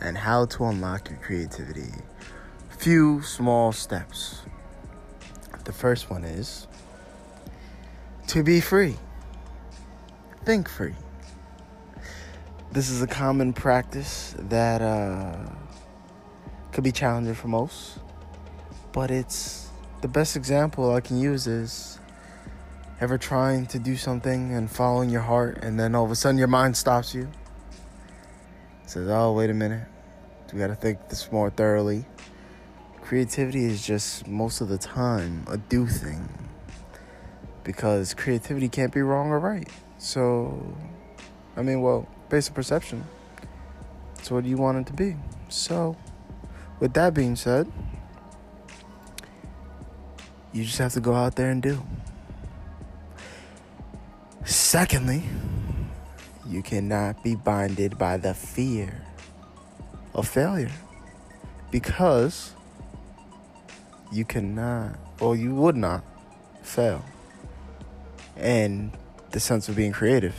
and 0.00 0.18
how 0.18 0.46
to 0.46 0.64
unlock 0.64 1.10
your 1.10 1.18
creativity. 1.18 1.92
Few 2.78 3.22
small 3.22 3.72
steps. 3.72 4.42
The 5.64 5.72
first 5.72 6.10
one 6.10 6.24
is 6.24 6.66
to 8.28 8.42
be 8.42 8.60
free 8.60 8.96
think 10.44 10.68
free. 10.68 10.94
This 12.70 12.90
is 12.90 13.00
a 13.00 13.06
common 13.06 13.54
practice 13.54 14.34
that 14.38 14.82
uh, 14.82 15.36
could 16.70 16.84
be 16.84 16.92
challenging 16.92 17.34
for 17.34 17.48
most, 17.48 17.98
but 18.92 19.10
it's 19.10 19.68
the 20.02 20.08
best 20.08 20.36
example 20.36 20.92
I 20.92 21.00
can 21.00 21.18
use 21.18 21.46
is 21.46 21.98
ever 23.00 23.16
trying 23.16 23.64
to 23.68 23.78
do 23.78 23.96
something 23.96 24.52
and 24.52 24.70
following 24.70 25.08
your 25.08 25.22
heart, 25.22 25.58
and 25.62 25.80
then 25.80 25.94
all 25.94 26.04
of 26.04 26.10
a 26.10 26.16
sudden 26.16 26.36
your 26.36 26.48
mind 26.48 26.76
stops 26.76 27.14
you. 27.14 27.28
says, 28.84 29.08
"Oh, 29.08 29.32
wait 29.32 29.48
a 29.48 29.54
minute, 29.54 29.88
we 30.52 30.58
got 30.58 30.66
to 30.66 30.74
think 30.74 31.08
this 31.08 31.32
more 31.32 31.48
thoroughly." 31.48 32.04
Creativity 33.00 33.64
is 33.64 33.84
just 33.84 34.26
most 34.26 34.60
of 34.60 34.68
the 34.68 34.78
time 34.78 35.44
a 35.48 35.56
do 35.56 35.86
thing 35.86 36.28
because 37.62 38.12
creativity 38.12 38.68
can't 38.68 38.92
be 38.92 39.00
wrong 39.00 39.30
or 39.30 39.40
right. 39.40 39.68
So, 40.04 40.76
I 41.56 41.62
mean, 41.62 41.80
well, 41.80 42.06
based 42.28 42.50
on 42.50 42.54
perception, 42.54 43.04
it's 44.18 44.30
what 44.30 44.44
you 44.44 44.58
want 44.58 44.76
it 44.76 44.86
to 44.88 44.92
be. 44.92 45.16
So, 45.48 45.96
with 46.78 46.92
that 46.92 47.14
being 47.14 47.36
said, 47.36 47.72
you 50.52 50.62
just 50.62 50.76
have 50.76 50.92
to 50.92 51.00
go 51.00 51.14
out 51.14 51.36
there 51.36 51.48
and 51.48 51.62
do. 51.62 51.82
Secondly, 54.44 55.22
you 56.46 56.62
cannot 56.62 57.24
be 57.24 57.34
binded 57.34 57.96
by 57.96 58.18
the 58.18 58.34
fear 58.34 59.06
of 60.12 60.28
failure 60.28 60.70
because 61.70 62.52
you 64.12 64.26
cannot, 64.26 64.98
or 65.18 65.34
you 65.34 65.54
would 65.54 65.76
not 65.76 66.04
fail. 66.62 67.02
And 68.36 68.92
the 69.34 69.40
sense 69.40 69.68
of 69.68 69.74
being 69.74 69.90
creative 69.90 70.36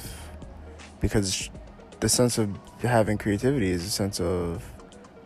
because 1.01 1.49
the 1.99 2.07
sense 2.07 2.37
of 2.37 2.49
having 2.79 3.17
creativity 3.17 3.69
is 3.69 3.83
a 3.83 3.89
sense 3.89 4.21
of 4.21 4.63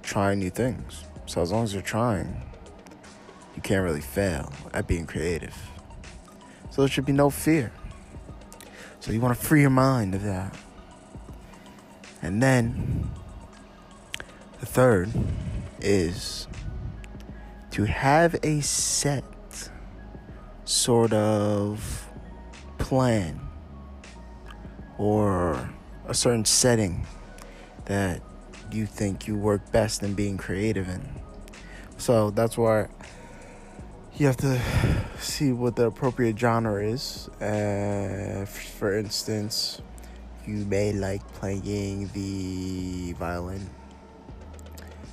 trying 0.02 0.40
new 0.40 0.50
things. 0.50 1.04
So 1.28 1.40
as 1.44 1.52
long 1.52 1.66
as 1.66 1.72
you're 1.72 1.84
trying, 1.84 2.42
you 3.56 3.62
can't 3.62 3.84
really 3.84 4.02
fail 4.02 4.52
at 4.74 4.88
being 4.88 5.06
creative. 5.06 5.56
So 6.72 6.82
there 6.82 6.90
should 6.90 7.06
be 7.06 7.12
no 7.12 7.30
fear. 7.30 7.72
So 9.02 9.12
you 9.12 9.22
want 9.22 9.38
to 9.38 9.46
free 9.46 9.62
your 9.62 9.70
mind 9.70 10.16
of 10.16 10.24
that. 10.24 10.58
And 12.24 12.42
then 12.42 13.12
the 14.62 14.66
third 14.66 15.12
is 15.80 16.48
to 17.70 17.84
have 17.84 18.36
a 18.42 18.62
set 18.62 19.24
sort 20.66 21.14
of 21.14 22.08
plan 22.80 23.49
or 25.00 25.72
a 26.06 26.14
certain 26.14 26.46
setting 26.46 27.08
that 27.86 28.22
you 28.72 28.86
think 28.86 29.28
you 29.28 29.36
work 29.36 29.72
best 29.72 30.04
in 30.04 30.14
being 30.14 30.38
creative 30.38 30.88
in. 30.88 31.02
So 31.98 32.30
that's 32.30 32.58
why 32.58 32.88
you 34.18 34.28
have 34.28 34.38
to 34.38 34.62
see 35.20 35.54
what 35.54 35.76
the 35.76 35.86
appropriate 35.86 36.38
genre 36.38 36.84
is. 36.84 37.30
Uh, 37.42 38.46
for 38.46 38.98
instance, 38.98 39.82
you 40.46 40.66
may 40.66 40.92
like 40.92 41.26
playing 41.34 42.10
the 42.14 43.14
violin. 43.14 43.70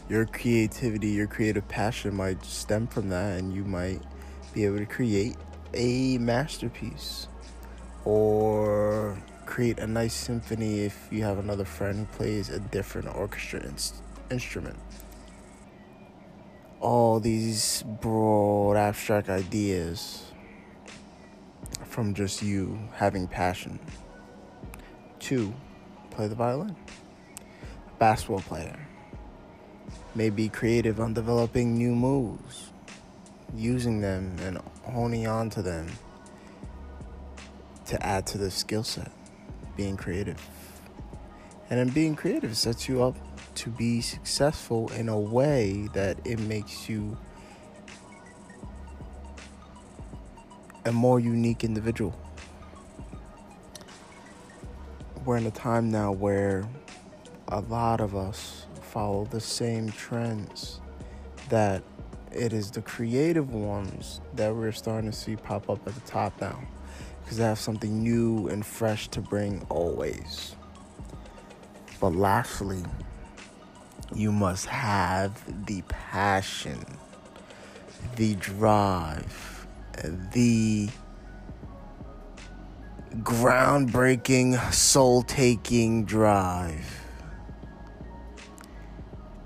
Your 0.09 0.27
creativity, 0.27 1.09
your 1.09 1.27
creative 1.27 1.67
passion 1.69 2.15
might 2.15 2.45
stem 2.45 2.87
from 2.87 3.09
that, 3.09 3.39
and 3.39 3.55
you 3.55 3.65
might 3.65 4.01
be 4.53 4.65
able 4.65 4.79
to 4.79 4.87
create 4.87 5.37
a 5.75 6.19
masterpiece 6.19 7.29
or 8.05 9.19
create 9.47 9.79
a 9.79 9.87
nice 9.87 10.13
symphony 10.13 10.81
if 10.81 11.09
you 11.11 11.23
have 11.23 11.39
another 11.39 11.65
friend 11.65 12.01
who 12.01 12.05
plays 12.17 12.51
a 12.51 12.59
different 12.59 13.09
orchestra 13.15 13.61
in- 13.61 13.77
instrument. 14.31 14.77
All 16.81 17.21
these 17.21 17.83
broad 18.03 18.77
abstract 18.77 19.29
ideas 19.29 20.25
from 21.85 22.13
just 22.13 22.43
you 22.43 22.79
having 22.95 23.27
passion. 23.27 23.79
Two, 25.19 25.55
play 26.11 26.29
the 26.29 26.35
violin. 26.35 26.77
Basketball 27.99 28.41
player 28.41 28.79
may 30.15 30.29
be 30.29 30.49
creative 30.49 31.01
on 31.01 31.15
developing 31.15 31.75
new 31.75 31.95
moves, 31.95 32.73
using 33.55 34.01
them 34.01 34.37
and 34.43 34.59
honing 34.83 35.27
on 35.27 35.49
to 35.51 35.63
them 35.63 35.87
to 37.87 38.05
add 38.05 38.27
to 38.27 38.37
the 38.37 38.51
skill 38.51 38.83
set 38.83 39.11
being 39.77 39.97
creative. 39.97 40.45
And 41.69 41.79
then 41.79 41.89
being 41.89 42.15
creative 42.15 42.57
sets 42.57 42.89
you 42.89 43.03
up 43.03 43.17
to 43.57 43.71
be 43.71 44.01
successful 44.01 44.91
in 44.93 45.09
a 45.09 45.19
way 45.19 45.89
that 45.95 46.19
it 46.25 46.39
makes 46.39 46.89
you 46.89 47.17
a 50.85 50.93
more 50.93 51.19
unique 51.19 51.65
individual. 51.65 52.15
We're 55.25 55.39
in 55.39 55.47
a 55.47 55.51
time 55.51 55.91
now 55.91 56.13
where 56.13 56.69
a 57.49 57.61
lot 57.61 58.01
of 58.01 58.15
us 58.15 58.67
follow 58.81 59.25
the 59.25 59.41
same 59.41 59.91
trends 59.91 60.81
that 61.49 61.83
it 62.31 62.53
is 62.53 62.71
the 62.71 62.83
creative 62.83 63.53
ones 63.53 64.21
that 64.35 64.55
we're 64.55 64.73
starting 64.73 65.11
to 65.11 65.17
see 65.17 65.37
pop 65.37 65.69
up 65.69 65.87
at 65.87 65.95
the 65.95 66.01
top 66.01 66.41
now 66.41 66.61
because 67.27 67.41
I 67.41 67.49
have 67.49 67.59
something 67.59 68.05
new 68.05 68.47
and 68.47 68.65
fresh 68.65 69.09
to 69.09 69.21
bring 69.21 69.67
always. 69.69 70.55
But 72.01 72.15
lastly, 72.15 72.85
you 74.15 74.31
must 74.31 74.67
have 74.67 75.67
the 75.67 75.83
passion, 75.89 76.85
the 78.15 78.37
drive, 78.37 79.67
the 80.33 80.89
groundbreaking, 83.17 84.73
soul 84.73 85.23
taking 85.23 86.05
drive 86.05 87.01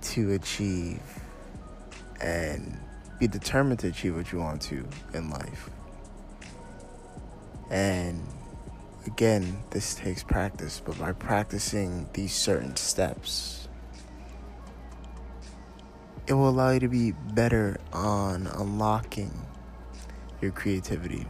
to 0.03 0.33
achieve 0.33 1.01
and 2.21 2.79
be 3.19 3.27
determined 3.27 3.79
to 3.79 3.89
achieve 3.89 4.15
what 4.17 4.33
you 4.33 4.39
want 4.39 4.61
to 4.61 4.87
in 5.15 5.31
life. 5.31 5.71
And 7.71 8.27
again, 9.07 9.63
this 9.71 9.95
takes 9.95 10.23
practice, 10.23 10.83
but 10.85 10.99
by 10.99 11.13
practicing 11.13 12.09
these 12.13 12.35
certain 12.35 12.77
steps, 12.77 13.69
it 16.27 16.35
will 16.35 16.49
allow 16.49 16.71
you 16.71 16.81
to 16.81 16.89
be 16.89 17.13
better 17.13 17.79
on 17.93 18.47
unlocking 18.49 19.33
your 20.41 20.51
creativity. 20.51 21.27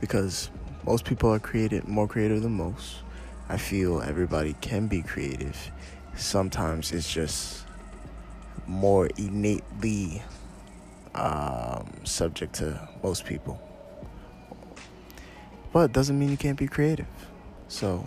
Because 0.00 0.50
most 0.84 1.04
people 1.04 1.32
are 1.32 1.38
creative, 1.38 1.86
more 1.86 2.08
creative 2.08 2.42
than 2.42 2.52
most. 2.52 2.98
I 3.48 3.56
feel 3.56 4.02
everybody 4.02 4.54
can 4.60 4.88
be 4.88 5.02
creative. 5.02 5.70
Sometimes 6.16 6.92
it's 6.92 7.12
just 7.12 7.64
more 8.66 9.08
innately 9.16 10.22
um, 11.14 11.90
subject 12.04 12.54
to 12.56 12.88
most 13.02 13.24
people. 13.24 13.67
But 15.78 15.92
doesn't 15.92 16.18
mean 16.18 16.28
you 16.30 16.36
can't 16.36 16.58
be 16.58 16.66
creative. 16.66 17.06
So, 17.68 18.04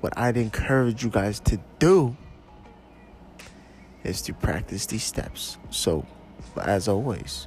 what 0.00 0.12
I'd 0.18 0.36
encourage 0.36 1.04
you 1.04 1.08
guys 1.08 1.38
to 1.38 1.60
do 1.78 2.16
is 4.02 4.20
to 4.22 4.34
practice 4.34 4.86
these 4.86 5.04
steps. 5.04 5.56
So, 5.70 6.04
as 6.60 6.88
always, 6.88 7.46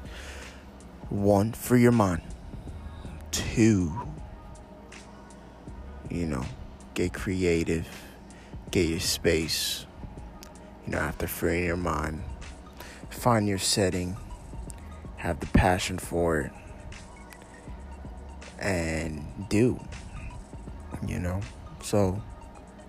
one, 1.09 1.51
free 1.51 1.81
your 1.81 1.91
mind. 1.91 2.21
Two, 3.31 3.91
you 6.09 6.25
know, 6.25 6.45
get 6.93 7.11
creative, 7.11 7.85
get 8.71 8.87
your 8.87 9.01
space. 9.01 9.85
You 10.85 10.93
know, 10.93 10.99
after 10.99 11.27
freeing 11.27 11.65
your 11.65 11.75
mind, 11.75 12.23
find 13.09 13.45
your 13.45 13.57
setting, 13.57 14.15
have 15.17 15.41
the 15.41 15.47
passion 15.47 15.97
for 15.97 16.39
it 16.39 16.53
and 18.63 19.22
do. 19.53 19.79
You 21.07 21.19
know? 21.19 21.39
So 21.83 22.19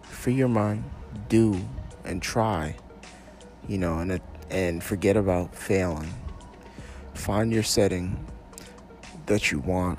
free 0.02 0.32
your 0.32 0.48
mind, 0.48 0.82
do 1.28 1.60
and 2.06 2.22
try. 2.22 2.74
You 3.68 3.76
know, 3.76 3.98
and 3.98 4.18
and 4.50 4.82
forget 4.82 5.16
about 5.16 5.54
failing. 5.54 6.12
Find 7.12 7.52
your 7.52 7.62
setting 7.62 8.26
that 9.26 9.52
you 9.52 9.58
want 9.58 9.98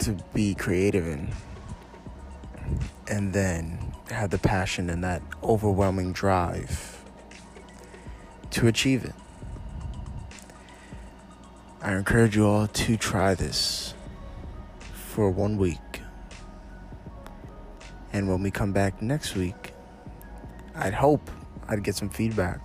to 0.00 0.16
be 0.32 0.54
creative 0.54 1.06
in. 1.06 1.28
And 3.06 3.34
then 3.34 3.92
have 4.10 4.30
the 4.30 4.38
passion 4.38 4.88
and 4.88 5.04
that 5.04 5.20
overwhelming 5.42 6.14
drive 6.14 7.04
to 8.52 8.66
achieve 8.66 9.04
it. 9.04 9.14
I 11.82 11.94
encourage 11.94 12.34
you 12.34 12.46
all 12.46 12.66
to 12.66 12.96
try 12.96 13.34
this 13.34 13.92
for 15.12 15.28
one 15.28 15.58
week. 15.58 15.81
And 18.12 18.28
when 18.28 18.42
we 18.42 18.50
come 18.50 18.72
back 18.72 19.00
next 19.00 19.34
week, 19.34 19.72
I'd 20.74 20.94
hope 20.94 21.30
I'd 21.68 21.82
get 21.82 21.94
some 21.94 22.08
feedback 22.08 22.60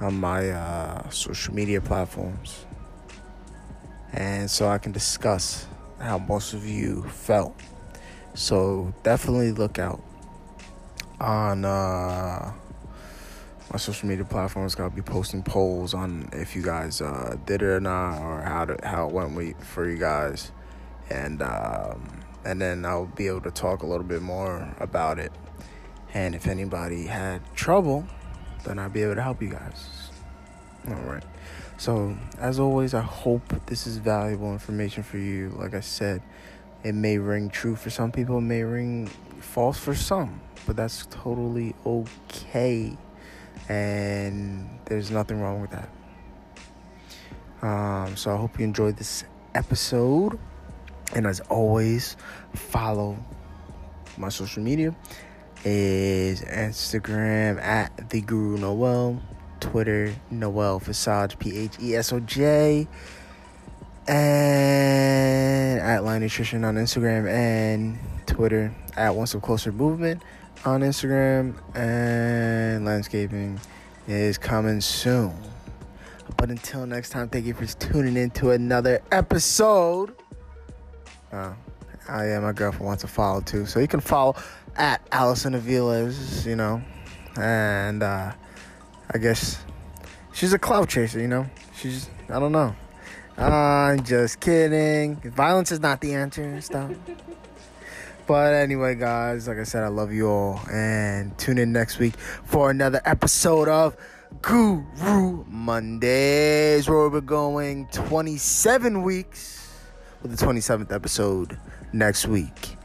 on 0.00 0.18
my 0.18 0.50
uh, 0.50 1.08
social 1.10 1.54
media 1.54 1.80
platforms. 1.80 2.64
And 4.12 4.50
so 4.50 4.68
I 4.68 4.78
can 4.78 4.92
discuss 4.92 5.66
how 6.00 6.18
most 6.18 6.54
of 6.54 6.66
you 6.66 7.02
felt. 7.02 7.54
So 8.34 8.92
definitely 9.02 9.52
look 9.52 9.78
out 9.78 10.02
on 11.20 11.64
uh, 11.64 12.52
my 13.70 13.78
social 13.78 14.08
media 14.08 14.24
platforms. 14.24 14.76
I'll 14.76 14.90
be 14.90 15.02
posting 15.02 15.42
polls 15.42 15.92
on 15.92 16.28
if 16.32 16.56
you 16.56 16.62
guys 16.62 17.02
uh, 17.02 17.36
did 17.44 17.62
it 17.62 17.66
or 17.66 17.80
not, 17.80 18.20
or 18.20 18.40
how 18.40 18.64
to, 18.64 18.78
how 18.86 19.08
it 19.08 19.12
went 19.12 19.62
for 19.62 19.88
you 19.88 19.98
guys 19.98 20.50
and 21.10 21.42
um, 21.42 22.20
and 22.44 22.60
then 22.60 22.84
I'll 22.84 23.06
be 23.06 23.26
able 23.28 23.42
to 23.42 23.50
talk 23.50 23.82
a 23.82 23.86
little 23.86 24.04
bit 24.06 24.22
more 24.22 24.74
about 24.80 25.18
it. 25.18 25.32
And 26.14 26.34
if 26.34 26.46
anybody 26.46 27.06
had 27.06 27.42
trouble, 27.54 28.04
then 28.64 28.78
I'll 28.78 28.90
be 28.90 29.02
able 29.02 29.14
to 29.14 29.22
help 29.22 29.42
you 29.42 29.48
guys. 29.50 30.10
All 30.88 30.94
right. 30.94 31.22
So 31.78 32.16
as 32.38 32.58
always, 32.58 32.94
I 32.94 33.00
hope 33.00 33.42
this 33.66 33.86
is 33.86 33.98
valuable 33.98 34.52
information 34.52 35.02
for 35.02 35.18
you. 35.18 35.50
Like 35.56 35.74
I 35.74 35.80
said, 35.80 36.22
It 36.82 36.94
may 36.94 37.18
ring 37.18 37.50
true 37.50 37.76
for 37.76 37.90
some 37.90 38.10
people, 38.10 38.38
it 38.38 38.42
may 38.42 38.62
ring 38.62 39.06
false 39.40 39.78
for 39.78 39.94
some, 39.94 40.40
but 40.66 40.76
that's 40.76 41.06
totally 41.10 41.74
okay. 41.84 42.96
And 43.68 44.78
there's 44.86 45.10
nothing 45.10 45.40
wrong 45.40 45.60
with 45.60 45.70
that. 45.70 45.90
Um, 47.62 48.16
so 48.16 48.32
I 48.32 48.36
hope 48.38 48.58
you 48.58 48.64
enjoyed 48.64 48.96
this 48.96 49.24
episode. 49.54 50.38
And 51.14 51.26
as 51.26 51.40
always, 51.40 52.16
follow 52.54 53.16
my 54.16 54.28
social 54.28 54.62
media 54.62 54.94
is 55.64 56.42
Instagram 56.42 57.60
at 57.60 58.10
the 58.10 58.20
Guru 58.20 58.58
Noel, 58.58 59.20
Twitter 59.60 60.14
Noel 60.30 60.80
Phesoj 60.80 61.38
P 61.38 61.56
H 61.56 61.72
E 61.80 61.94
S 61.94 62.12
O 62.12 62.20
J, 62.20 62.88
and 64.08 65.80
at 65.80 66.04
Line 66.04 66.22
Nutrition 66.22 66.64
on 66.64 66.76
Instagram 66.76 67.28
and 67.28 67.98
Twitter 68.26 68.74
at 68.96 69.14
Once 69.14 69.30
Step 69.30 69.42
Closer 69.42 69.72
Movement 69.72 70.22
on 70.64 70.80
Instagram 70.80 71.54
and 71.74 72.84
landscaping 72.84 73.60
is 74.06 74.38
coming 74.38 74.80
soon. 74.80 75.34
But 76.36 76.50
until 76.50 76.86
next 76.86 77.10
time, 77.10 77.28
thank 77.28 77.46
you 77.46 77.54
for 77.54 77.66
tuning 77.66 78.16
in 78.16 78.30
to 78.32 78.50
another 78.50 79.02
episode. 79.10 80.19
Uh, 81.32 81.52
oh 82.08 82.22
yeah, 82.22 82.40
my 82.40 82.52
girlfriend 82.52 82.86
wants 82.86 83.02
to 83.02 83.08
follow 83.08 83.40
too, 83.40 83.66
so 83.66 83.80
you 83.80 83.88
can 83.88 84.00
follow 84.00 84.36
at 84.76 85.00
Allison 85.12 85.54
Aviles, 85.54 86.46
you 86.46 86.56
know, 86.56 86.82
and 87.36 88.02
uh, 88.02 88.32
I 89.12 89.18
guess 89.18 89.62
she's 90.32 90.52
a 90.52 90.58
cloud 90.58 90.88
chaser, 90.88 91.20
you 91.20 91.28
know. 91.28 91.46
She's 91.76 92.10
I 92.28 92.38
don't 92.38 92.52
know. 92.52 92.74
I'm 93.36 94.02
just 94.04 94.40
kidding. 94.40 95.16
Violence 95.16 95.72
is 95.72 95.80
not 95.80 96.00
the 96.00 96.14
answer. 96.14 96.60
Stop. 96.60 96.90
But 98.26 98.54
anyway, 98.54 98.94
guys, 98.94 99.48
like 99.48 99.58
I 99.58 99.64
said, 99.64 99.82
I 99.82 99.88
love 99.88 100.12
you 100.12 100.28
all. 100.28 100.60
And 100.70 101.36
tune 101.36 101.58
in 101.58 101.72
next 101.72 101.98
week 101.98 102.16
for 102.16 102.70
another 102.70 103.00
episode 103.04 103.66
of 103.66 103.96
Guru 104.40 105.44
Mondays, 105.48 106.88
where 106.88 107.08
we're 107.08 107.20
going 107.22 107.88
27 107.88 109.02
weeks 109.02 109.59
with 110.22 110.36
the 110.36 110.44
27th 110.44 110.92
episode 110.92 111.58
next 111.92 112.26
week. 112.26 112.76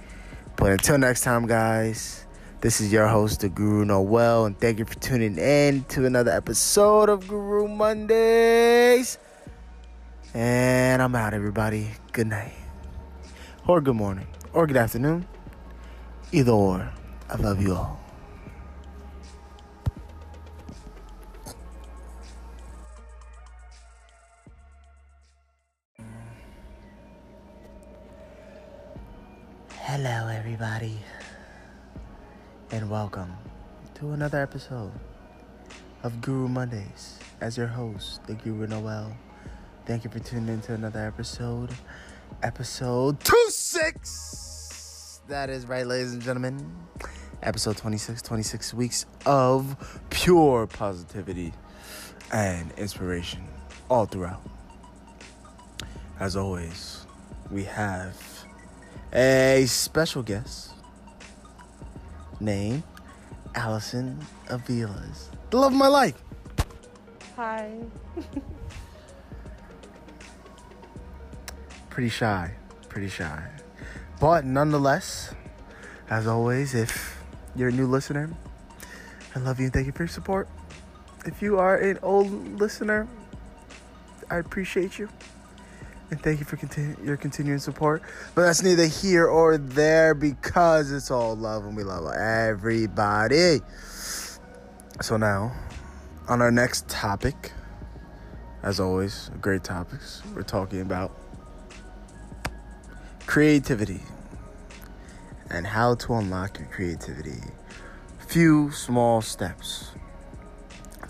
But 0.55 0.71
until 0.71 0.97
next 0.97 1.21
time, 1.21 1.47
guys, 1.47 2.25
this 2.61 2.79
is 2.79 2.91
your 2.91 3.07
host, 3.07 3.41
the 3.41 3.49
Guru 3.49 3.85
Noel, 3.85 4.45
and 4.45 4.59
thank 4.59 4.79
you 4.79 4.85
for 4.85 4.95
tuning 4.95 5.37
in 5.37 5.83
to 5.85 6.05
another 6.05 6.31
episode 6.31 7.09
of 7.09 7.27
Guru 7.27 7.67
Mondays. 7.67 9.17
And 10.33 11.01
I'm 11.01 11.15
out, 11.15 11.33
everybody. 11.33 11.91
Good 12.13 12.27
night. 12.27 12.53
Or 13.67 13.81
good 13.81 13.95
morning. 13.95 14.27
Or 14.53 14.67
good 14.67 14.77
afternoon. 14.77 15.27
Either 16.31 16.51
or. 16.51 16.91
I 17.29 17.35
love 17.35 17.61
you 17.61 17.73
all. 17.75 18.04
Hello, 29.97 30.27
everybody, 30.27 30.99
and 32.71 32.89
welcome 32.89 33.31
to 33.93 34.12
another 34.12 34.41
episode 34.41 34.91
of 36.03 36.19
Guru 36.19 36.49
Mondays. 36.49 37.17
As 37.39 37.55
your 37.55 37.67
host, 37.67 38.21
the 38.27 38.34
Guru 38.34 38.67
Noel, 38.67 39.15
thank 39.86 40.03
you 40.03 40.10
for 40.10 40.19
tuning 40.19 40.49
in 40.49 40.60
to 40.63 40.73
another 40.73 40.99
episode, 40.99 41.69
episode 42.43 43.21
26. 43.21 45.21
That 45.29 45.49
is 45.49 45.65
right, 45.65 45.88
ladies 45.88 46.12
and 46.12 46.21
gentlemen, 46.21 46.75
episode 47.41 47.77
26, 47.77 48.21
26 48.21 48.73
weeks 48.73 49.05
of 49.25 50.01
pure 50.10 50.67
positivity 50.67 51.53
and 52.34 52.69
inspiration 52.73 53.47
all 53.89 54.08
throughout. 54.08 54.43
As 56.19 56.36
always, 56.36 57.05
we 57.49 57.63
have 57.63 58.34
a 59.15 59.65
special 59.65 60.21
guest 60.21 60.73
named 62.41 62.84
Allison 63.56 64.19
Aviles. 64.47 65.30
The 65.49 65.58
love 65.58 65.71
of 65.71 65.78
my 65.78 65.88
life. 65.88 66.21
Hi. 67.38 67.71
Pretty 71.89 72.10
shy. 72.10 72.51
Pretty 72.89 73.08
shy. 73.08 73.49
But 74.19 74.43
nonetheless, 74.43 75.34
as 76.10 76.28
always, 76.28 76.75
if 76.75 77.17
you're 77.56 77.69
a 77.69 77.71
new 77.71 77.88
listener, 77.88 78.30
I 79.34 79.39
love 79.39 79.60
you 79.60 79.65
and 79.65 79.73
thank 79.73 79.86
you 79.86 79.93
for 79.93 80.04
your 80.04 80.10
support. 80.10 80.49
If 81.25 81.41
you 81.41 81.58
are 81.58 81.78
an 81.78 81.99
old 82.04 82.60
listener, 82.60 83.08
I 84.30 84.38
appreciate 84.38 84.99
you. 84.99 85.08
And 86.11 86.21
thank 86.21 86.39
you 86.39 86.45
for 86.45 86.55
continu- 86.55 87.03
your 87.03 87.17
continuing 87.17 87.59
support. 87.59 88.03
But 88.35 88.43
that's 88.43 88.61
neither 88.61 88.85
here 88.85 89.25
or 89.25 89.57
there 89.57 90.13
because 90.13 90.91
it's 90.91 91.09
all 91.09 91.35
love 91.35 91.65
and 91.65 91.75
we 91.75 91.83
love 91.83 92.13
everybody. 92.13 93.61
So 95.01 95.17
now, 95.17 95.53
on 96.27 96.41
our 96.41 96.51
next 96.51 96.87
topic, 96.87 97.51
as 98.61 98.79
always, 98.79 99.29
great 99.41 99.63
topics. 99.63 100.21
We're 100.33 100.43
talking 100.43 100.81
about 100.81 101.15
creativity 103.25 104.01
and 105.49 105.67
how 105.67 105.95
to 105.95 106.13
unlock 106.15 106.59
your 106.59 106.67
creativity. 106.67 107.41
Few 108.27 108.71
small 108.71 109.21
steps. 109.21 109.91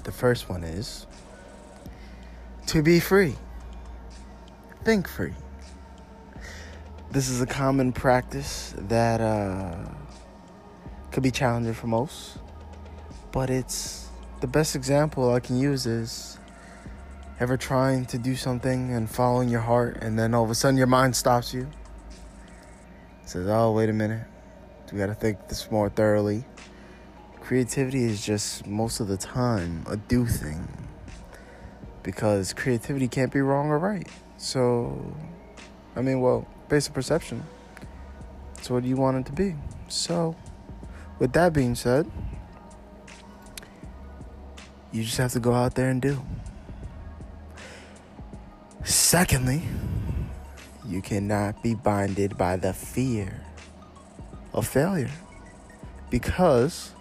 The 0.03 0.11
first 0.11 0.49
one 0.49 0.63
is 0.63 1.05
to 2.67 2.81
be 2.81 2.99
free. 2.99 3.35
Think 4.85 5.07
free. 5.07 5.33
This 7.09 7.27
is 7.27 7.41
a 7.41 7.47
common 7.47 7.91
practice 7.91 8.75
that 8.77 9.19
uh, 9.19 9.89
could 11.09 11.23
be 11.23 11.31
challenging 11.31 11.73
for 11.73 11.87
most, 11.87 12.37
but 13.31 13.49
it's 13.49 14.09
the 14.41 14.47
best 14.47 14.75
example 14.75 15.33
I 15.33 15.39
can 15.39 15.57
use 15.57 15.87
is 15.87 16.37
ever 17.39 17.57
trying 17.57 18.05
to 18.05 18.19
do 18.19 18.35
something 18.35 18.93
and 18.93 19.09
following 19.09 19.49
your 19.49 19.61
heart, 19.61 19.97
and 20.03 20.19
then 20.19 20.35
all 20.35 20.43
of 20.43 20.51
a 20.51 20.55
sudden 20.55 20.77
your 20.77 20.85
mind 20.85 21.15
stops 21.15 21.51
you. 21.51 21.67
says, 23.25 23.47
"Oh, 23.47 23.71
wait 23.71 23.89
a 23.89 23.93
minute, 23.93 24.27
we 24.93 24.99
got 24.99 25.07
to 25.07 25.15
think 25.15 25.47
this 25.47 25.71
more 25.71 25.89
thoroughly." 25.89 26.45
Creativity 27.41 28.03
is 28.03 28.23
just 28.23 28.67
most 28.67 28.99
of 28.99 29.07
the 29.07 29.17
time 29.17 29.83
a 29.89 29.97
do 29.97 30.27
thing 30.27 30.67
because 32.03 32.53
creativity 32.53 33.07
can't 33.07 33.33
be 33.33 33.41
wrong 33.41 33.69
or 33.69 33.79
right. 33.79 34.07
So, 34.37 35.15
I 35.95 36.01
mean, 36.01 36.21
well, 36.21 36.47
based 36.69 36.89
on 36.89 36.93
perception, 36.93 37.43
it's 38.57 38.69
what 38.69 38.83
you 38.83 38.95
want 38.95 39.17
it 39.17 39.25
to 39.27 39.31
be. 39.31 39.55
So, 39.87 40.35
with 41.19 41.33
that 41.33 41.53
being 41.53 41.75
said, 41.75 42.09
you 44.91 45.03
just 45.03 45.17
have 45.17 45.31
to 45.33 45.39
go 45.39 45.53
out 45.53 45.75
there 45.75 45.89
and 45.89 46.01
do. 46.01 46.21
Secondly, 48.83 49.63
you 50.87 51.01
cannot 51.01 51.63
be 51.63 51.73
binded 51.73 52.37
by 52.37 52.55
the 52.55 52.73
fear 52.73 53.41
of 54.53 54.67
failure 54.67 55.11
because 56.09 56.91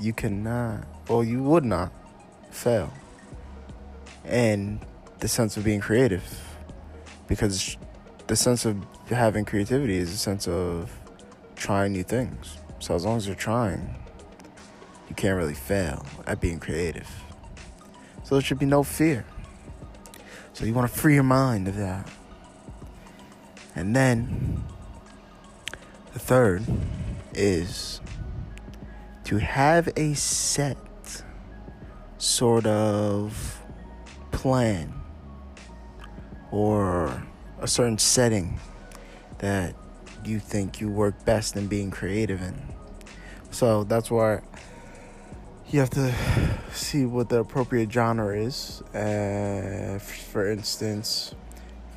you 0.00 0.12
cannot, 0.12 0.84
or 1.08 1.24
you 1.24 1.42
would 1.42 1.64
not 1.64 1.92
fail. 2.50 2.92
And 4.24 4.80
the 5.20 5.28
sense 5.28 5.56
of 5.56 5.64
being 5.64 5.80
creative 5.80 6.22
because 7.28 7.76
the 8.26 8.36
sense 8.36 8.64
of 8.64 8.84
having 9.08 9.44
creativity 9.44 9.96
is 9.96 10.12
a 10.12 10.16
sense 10.16 10.48
of 10.48 10.90
trying 11.56 11.92
new 11.92 12.02
things. 12.02 12.58
So 12.78 12.94
as 12.94 13.04
long 13.04 13.16
as 13.16 13.26
you're 13.26 13.36
trying, 13.36 13.94
you 15.08 15.14
can't 15.14 15.36
really 15.36 15.54
fail 15.54 16.04
at 16.26 16.40
being 16.40 16.58
creative. 16.58 17.08
So 18.22 18.34
there 18.34 18.42
should 18.42 18.58
be 18.58 18.66
no 18.66 18.82
fear. 18.82 19.24
So 20.52 20.64
you 20.64 20.72
want 20.72 20.90
to 20.90 20.98
free 20.98 21.14
your 21.14 21.22
mind 21.22 21.68
of 21.68 21.76
that. 21.76 22.08
And 23.76 23.94
then 23.94 24.64
the 26.12 26.18
third 26.18 26.64
is 27.34 28.00
to 29.24 29.38
have 29.38 29.88
a 29.96 30.14
set 30.14 30.76
sort 32.18 32.66
of 32.66 33.60
plan 34.30 34.94
or 36.54 37.26
a 37.60 37.66
certain 37.66 37.98
setting 37.98 38.60
that 39.38 39.74
you 40.24 40.38
think 40.38 40.80
you 40.80 40.88
work 40.88 41.24
best 41.24 41.56
in 41.56 41.66
being 41.66 41.90
creative 41.90 42.40
in. 42.40 42.54
So 43.50 43.82
that's 43.82 44.08
why 44.08 44.40
you 45.70 45.80
have 45.80 45.90
to 45.90 46.14
see 46.72 47.06
what 47.06 47.28
the 47.28 47.40
appropriate 47.40 47.92
genre 47.92 48.36
is. 48.36 48.82
Uh, 48.94 49.98
for 49.98 50.48
instance, 50.48 51.34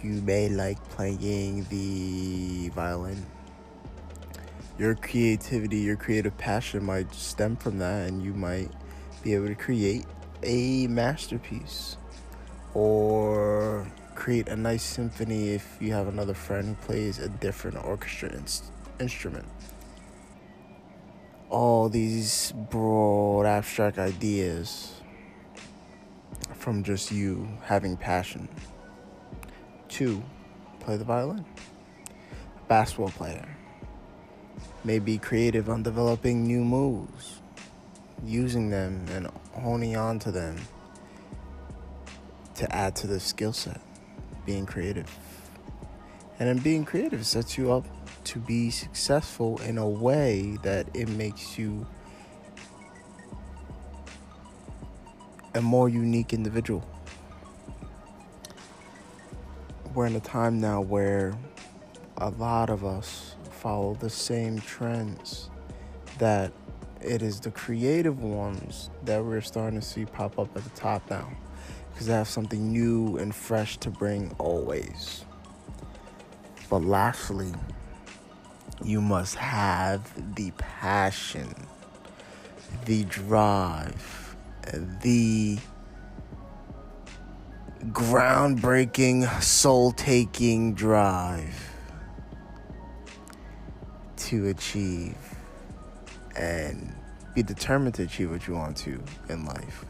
you 0.02 0.13
may 0.24 0.50
like 0.50 0.84
playing 0.89 1.67
the 1.70 2.70
violin. 2.70 3.24
Your 4.80 4.96
creativity, 4.96 5.78
your 5.78 5.98
creative 5.98 6.36
passion 6.36 6.84
might 6.84 7.13
stem 7.13 7.58
from 7.58 7.78
that, 7.78 8.08
and 8.08 8.24
you 8.24 8.34
might 8.34 8.72
be 9.22 9.36
able 9.36 9.48
to 9.48 9.56
create 9.56 10.06
a 10.41 10.88
masterpiece 10.88 11.98
or 12.74 13.88
create 14.17 14.49
a 14.49 14.56
nice 14.56 14.82
symphony 14.82 15.49
if 15.49 15.77
you 15.80 15.93
have 15.93 16.08
another 16.08 16.34
friend 16.34 16.69
who 16.69 16.88
plays 16.88 17.19
a 17.19 17.30
different 17.30 17.77
orchestra 17.86 18.30
in- 18.30 18.45
instrument. 18.99 19.45
All 21.51 21.88
these 21.88 22.51
broad, 22.71 23.45
abstract 23.45 23.99
ideas 23.99 25.01
from 26.56 26.84
just 26.84 27.12
you 27.12 27.47
having 27.62 27.95
passion. 27.95 28.49
Two, 29.88 30.23
play 30.80 30.97
the 30.97 31.06
violin. 31.06 31.45
Basketball 32.67 33.10
player 33.10 33.47
may 34.84 34.97
be 34.97 35.19
creative 35.19 35.69
on 35.69 35.84
developing 35.84 36.43
new 36.43 36.65
moves, 36.65 37.39
using 38.25 38.71
them 38.71 39.06
and 39.12 39.27
honing 39.53 39.95
on 39.95 40.17
to 40.19 40.32
them 40.32 40.58
to 42.56 42.75
add 42.75 42.95
to 42.95 43.06
the 43.06 43.19
skill 43.19 43.53
set, 43.53 43.80
being 44.47 44.65
creative. 44.65 45.05
And 46.39 46.49
then 46.49 46.57
being 46.57 46.86
creative 46.86 47.23
sets 47.27 47.57
you 47.57 47.71
up 47.71 47.86
to 48.23 48.39
be 48.39 48.71
successful 48.71 49.60
in 49.62 49.77
a 49.77 49.88
way 49.88 50.57
that 50.63 50.88
it 50.95 51.10
makes 51.10 51.60
you 51.60 51.86
a 55.53 55.62
more 55.62 55.89
unique 55.89 56.33
individual. 56.33 56.88
We're 59.93 60.05
in 60.05 60.15
a 60.15 60.19
time 60.19 60.60
now 60.60 60.81
where 60.81 61.38
a 62.17 62.29
lot 62.29 62.69
of 62.69 62.86
us 62.86 63.36
follow 63.51 63.95
the 63.95 64.10
same 64.10 64.60
trends 64.62 65.49
that 66.19 66.51
it 67.01 67.21
is 67.21 67.39
the 67.39 67.51
creative 67.51 68.21
ones 68.21 68.89
that 69.03 69.23
we're 69.23 69.41
starting 69.41 69.79
to 69.79 69.86
see 69.86 70.05
pop 70.05 70.39
up 70.39 70.55
at 70.55 70.63
the 70.63 70.69
top 70.71 71.10
now 71.10 71.29
because 71.97 72.12
I 72.12 72.17
have 72.17 72.27
something 72.27 72.71
new 72.71 73.17
and 73.17 73.33
fresh 73.33 73.77
to 73.77 73.89
bring 73.89 74.31
always. 74.38 75.25
But 76.69 76.83
lastly, 76.83 77.51
you 78.83 79.01
must 79.01 79.33
have 79.33 80.36
the 80.36 80.51
passion, 80.60 81.55
the 82.86 83.03
drive, 83.05 84.36
the 85.01 85.57
groundbreaking, 87.86 89.41
soul 89.41 89.91
taking 89.91 90.75
drive 90.75 91.71
to 94.17 94.49
achieve 94.49 95.17
and 96.36 96.95
be 97.33 97.41
determined 97.41 97.95
to 97.95 98.03
achieve 98.03 98.29
what 98.29 98.47
you 98.47 98.53
want 98.53 98.77
to 98.77 99.03
in 99.29 99.45
life. 99.47 99.83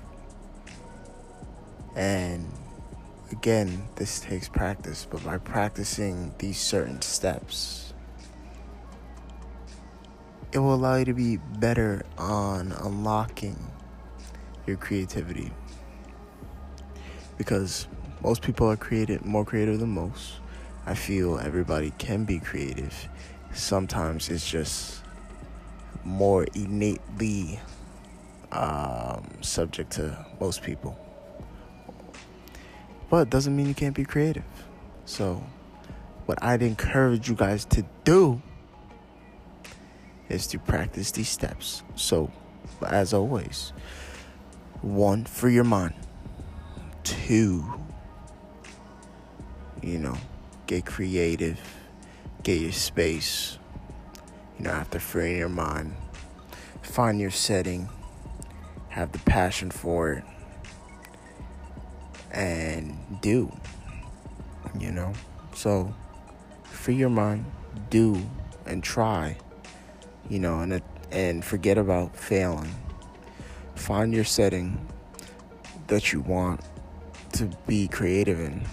And 1.97 2.47
again, 3.31 3.87
this 3.95 4.19
takes 4.19 4.47
practice, 4.47 5.07
but 5.09 5.25
by 5.25 5.39
practicing 5.39 6.31
these 6.37 6.59
certain 6.59 7.01
steps, 7.01 7.91
it 10.51 10.59
will 10.59 10.75
allow 10.75 10.97
you 10.97 11.05
to 11.05 11.13
be 11.15 11.37
better 11.37 12.05
on 12.19 12.71
unlocking 12.71 13.57
your 14.67 14.77
creativity. 14.77 15.51
Because 17.35 17.87
most 18.21 18.43
people 18.43 18.69
are 18.69 18.77
creative, 18.77 19.25
more 19.25 19.43
creative 19.43 19.79
than 19.79 19.89
most. 19.89 20.35
I 20.85 20.93
feel 20.93 21.39
everybody 21.39 21.93
can 21.97 22.25
be 22.25 22.39
creative. 22.39 23.09
Sometimes 23.53 24.29
it's 24.29 24.47
just 24.47 25.01
more 26.03 26.45
innately 26.53 27.59
um, 28.51 29.27
subject 29.41 29.93
to 29.93 30.25
most 30.39 30.61
people. 30.61 31.06
But 33.09 33.29
doesn't 33.29 33.55
mean 33.55 33.67
you 33.67 33.73
can't 33.73 33.95
be 33.95 34.03
creative. 34.03 34.43
So, 35.05 35.43
what 36.25 36.43
I'd 36.43 36.61
encourage 36.61 37.29
you 37.29 37.35
guys 37.35 37.63
to 37.65 37.85
do 38.03 38.41
is 40.29 40.47
to 40.47 40.59
practice 40.59 41.11
these 41.11 41.29
steps. 41.29 41.83
So, 41.95 42.31
as 42.85 43.13
always, 43.13 43.71
one, 44.81 45.23
free 45.25 45.53
your 45.53 45.63
mind. 45.63 45.93
Two, 47.03 47.63
you 49.81 49.97
know, 49.97 50.17
get 50.65 50.85
creative, 50.85 51.59
get 52.43 52.59
your 52.59 52.73
space. 52.73 53.57
You 54.57 54.65
know, 54.65 54.71
after 54.71 54.99
freeing 54.99 55.37
your 55.37 55.49
mind, 55.49 55.95
find 56.81 57.19
your 57.19 57.31
setting, 57.31 57.87
have 58.89 59.11
the 59.13 59.19
passion 59.19 59.71
for 59.71 60.11
it, 60.13 60.23
and 62.31 62.97
do. 63.21 63.51
You 64.79 64.91
know, 64.91 65.13
so 65.53 65.93
free 66.63 66.95
your 66.95 67.09
mind, 67.09 67.45
do, 67.89 68.21
and 68.65 68.83
try. 68.83 69.37
You 70.29 70.39
know, 70.39 70.59
and 70.59 70.81
and 71.11 71.43
forget 71.43 71.77
about 71.77 72.15
failing. 72.15 72.73
Find 73.75 74.13
your 74.13 74.23
setting 74.23 74.87
that 75.87 76.11
you 76.11 76.21
want 76.21 76.61
to 77.33 77.49
be 77.65 77.87
creative 77.87 78.39
in, 78.39 78.63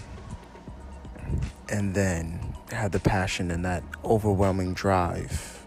and 1.69 1.93
then 1.93 2.55
have 2.71 2.91
the 2.91 2.99
passion 2.99 3.51
and 3.51 3.63
that 3.63 3.83
overwhelming 4.03 4.73
drive 4.73 5.65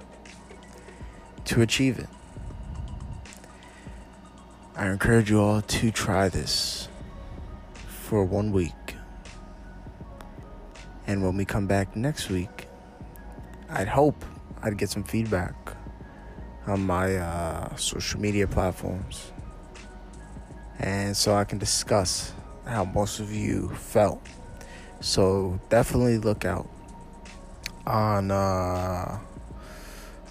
to 1.46 1.62
achieve 1.62 1.98
it. 1.98 2.09
I 4.77 4.88
encourage 4.88 5.31
you 5.31 5.40
all 5.40 5.62
to 5.62 5.90
try 5.90 6.29
this 6.29 6.88
for 8.09 8.25
one 8.25 8.53
week. 8.53 8.97
And 11.07 11.23
when 11.23 11.37
we 11.37 11.44
come 11.44 11.66
back 11.66 11.94
next 11.94 12.31
week, 12.31 12.66
I'd 13.68 13.88
hope 13.88 14.25
I'd 14.62 14.79
get 14.79 14.88
some 14.88 15.05
feedback 15.05 15.55
on 16.66 16.81
my 16.81 17.16
uh, 17.16 17.77
social 17.77 18.18
media 18.18 18.47
platforms. 18.47 19.31
And 20.79 21.14
so 21.14 21.35
I 21.35 21.44
can 21.44 21.59
discuss 21.59 22.33
how 22.64 22.87
most 22.87 23.21
of 23.21 23.31
you 23.31 23.68
felt. 23.75 24.27
So 25.01 25.61
definitely 25.68 26.16
look 26.16 26.47
out 26.47 26.66
on 27.87 28.31
uh, 28.31 29.18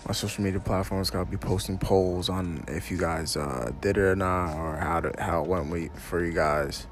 my 0.07 0.13
social 0.13 0.43
media 0.43 0.59
platforms. 0.59 1.11
I'll 1.13 1.25
be 1.25 1.37
posting 1.37 1.77
polls 1.77 2.27
on 2.27 2.63
if 2.67 2.89
you 2.89 2.97
guys 2.97 3.37
uh, 3.37 3.71
did 3.81 3.97
it 3.97 4.01
or 4.01 4.15
not, 4.15 4.55
or 4.57 4.77
how 4.77 5.01
to, 5.01 5.13
how 5.21 5.43
it 5.43 5.47
went 5.47 5.95
for 5.99 6.25
you 6.25 6.33
guys, 6.33 6.87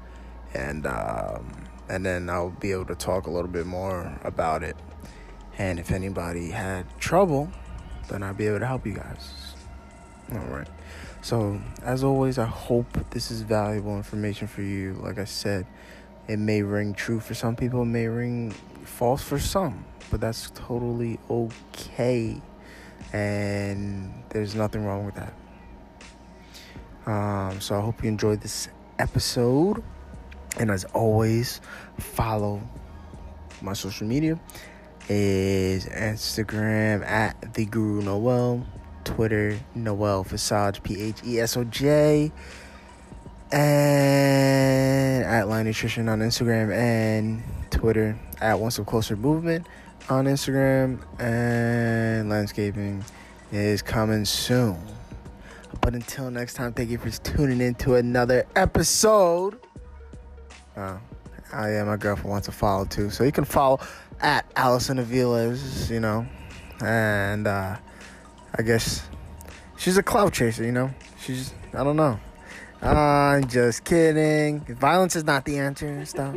and 0.54 0.86
um, 0.86 1.66
and 1.88 2.04
then 2.04 2.28
I'll 2.28 2.50
be 2.50 2.72
able 2.72 2.86
to 2.86 2.94
talk 2.94 3.26
a 3.26 3.30
little 3.30 3.50
bit 3.50 3.66
more 3.66 4.18
about 4.24 4.62
it. 4.62 4.76
And 5.58 5.78
if 5.78 5.90
anybody 5.90 6.50
had 6.50 6.86
trouble, 6.98 7.50
then 8.08 8.22
I'll 8.22 8.34
be 8.34 8.46
able 8.46 8.58
to 8.60 8.66
help 8.66 8.86
you 8.86 8.94
guys. 8.94 9.54
All 10.32 10.38
right. 10.38 10.68
So, 11.22 11.60
as 11.82 12.04
always, 12.04 12.38
I 12.38 12.44
hope 12.44 12.86
this 13.10 13.30
is 13.30 13.42
valuable 13.42 13.96
information 13.96 14.48
for 14.48 14.62
you. 14.62 14.94
Like 14.94 15.18
I 15.18 15.24
said, 15.24 15.66
it 16.28 16.38
may 16.38 16.62
ring 16.62 16.94
true 16.94 17.20
for 17.20 17.34
some 17.34 17.56
people, 17.56 17.82
it 17.82 17.86
may 17.86 18.06
ring 18.06 18.52
false 18.84 19.22
for 19.22 19.38
some, 19.38 19.84
but 20.10 20.20
that's 20.20 20.50
totally 20.54 21.18
okay. 21.30 22.40
And 23.12 24.22
there's 24.30 24.54
nothing 24.54 24.84
wrong 24.84 25.06
with 25.06 25.14
that. 25.14 25.34
Um, 27.10 27.60
so, 27.60 27.78
I 27.78 27.80
hope 27.80 28.02
you 28.02 28.08
enjoyed 28.08 28.40
this 28.40 28.68
episode. 28.98 29.82
And 30.58 30.70
as 30.70 30.84
always, 30.86 31.60
follow 31.98 32.62
my 33.60 33.72
social 33.72 34.06
media 34.06 34.38
is 35.08 35.86
Instagram 35.86 37.04
at 37.06 37.54
the 37.54 37.64
Guru 37.66 38.02
Noel, 38.02 38.66
Twitter 39.04 39.58
Noel 39.74 40.24
Phesoj 40.24 40.82
P 40.82 41.00
H 41.00 41.16
E 41.24 41.40
S 41.40 41.56
O 41.56 41.64
J, 41.64 42.32
and 43.52 45.24
at 45.24 45.48
Line 45.48 45.66
Nutrition 45.66 46.08
on 46.08 46.20
Instagram 46.20 46.74
and 46.74 47.42
Twitter 47.70 48.18
at 48.40 48.58
Once 48.58 48.74
Step 48.74 48.86
Closer 48.86 49.16
Movement 49.16 49.66
on 50.08 50.24
Instagram 50.26 51.00
and 51.20 52.28
landscaping 52.28 53.04
is 53.52 53.82
coming 53.82 54.24
soon. 54.24 54.76
But 55.80 55.94
until 55.94 56.30
next 56.30 56.54
time, 56.54 56.72
thank 56.72 56.90
you 56.90 56.98
for 56.98 57.10
tuning 57.10 57.60
in 57.60 57.74
to 57.76 57.94
another 57.94 58.46
episode. 58.56 59.65
Uh, 60.76 60.98
I 61.52 61.82
my 61.84 61.96
girlfriend 61.96 62.30
wants 62.30 62.46
to 62.46 62.52
follow 62.52 62.84
too, 62.84 63.10
so 63.10 63.24
you 63.24 63.32
can 63.32 63.44
follow 63.44 63.80
at 64.20 64.44
Allison 64.56 64.98
Aviles, 64.98 65.88
you 65.90 66.00
know, 66.00 66.26
and 66.84 67.46
uh, 67.46 67.76
I 68.58 68.62
guess 68.62 69.06
she's 69.76 69.96
a 69.96 70.02
cloud 70.02 70.32
chaser, 70.32 70.64
you 70.64 70.72
know. 70.72 70.90
She's 71.20 71.54
I 71.72 71.82
don't 71.84 71.96
know. 71.96 72.18
I'm 72.82 73.48
just 73.48 73.84
kidding. 73.84 74.60
Violence 74.60 75.16
is 75.16 75.24
not 75.24 75.44
the 75.44 75.58
answer. 75.58 76.04
Stop. 76.04 76.36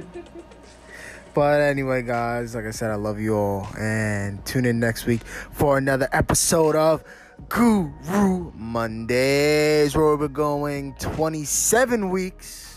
But 1.33 1.61
anyway, 1.61 2.01
guys, 2.01 2.55
like 2.55 2.65
I 2.65 2.71
said, 2.71 2.91
I 2.91 2.95
love 2.95 3.19
you 3.19 3.35
all. 3.35 3.67
And 3.77 4.43
tune 4.45 4.65
in 4.65 4.79
next 4.79 5.05
week 5.05 5.21
for 5.23 5.77
another 5.77 6.07
episode 6.11 6.75
of 6.75 7.03
Guru 7.49 8.51
Mondays, 8.55 9.95
where 9.95 10.15
we're 10.15 10.27
going 10.27 10.95
27 10.95 12.09
weeks 12.09 12.68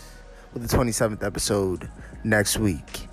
with 0.53 0.69
the 0.69 0.77
27th 0.77 1.23
episode 1.23 1.89
next 2.23 2.57
week. 2.57 3.07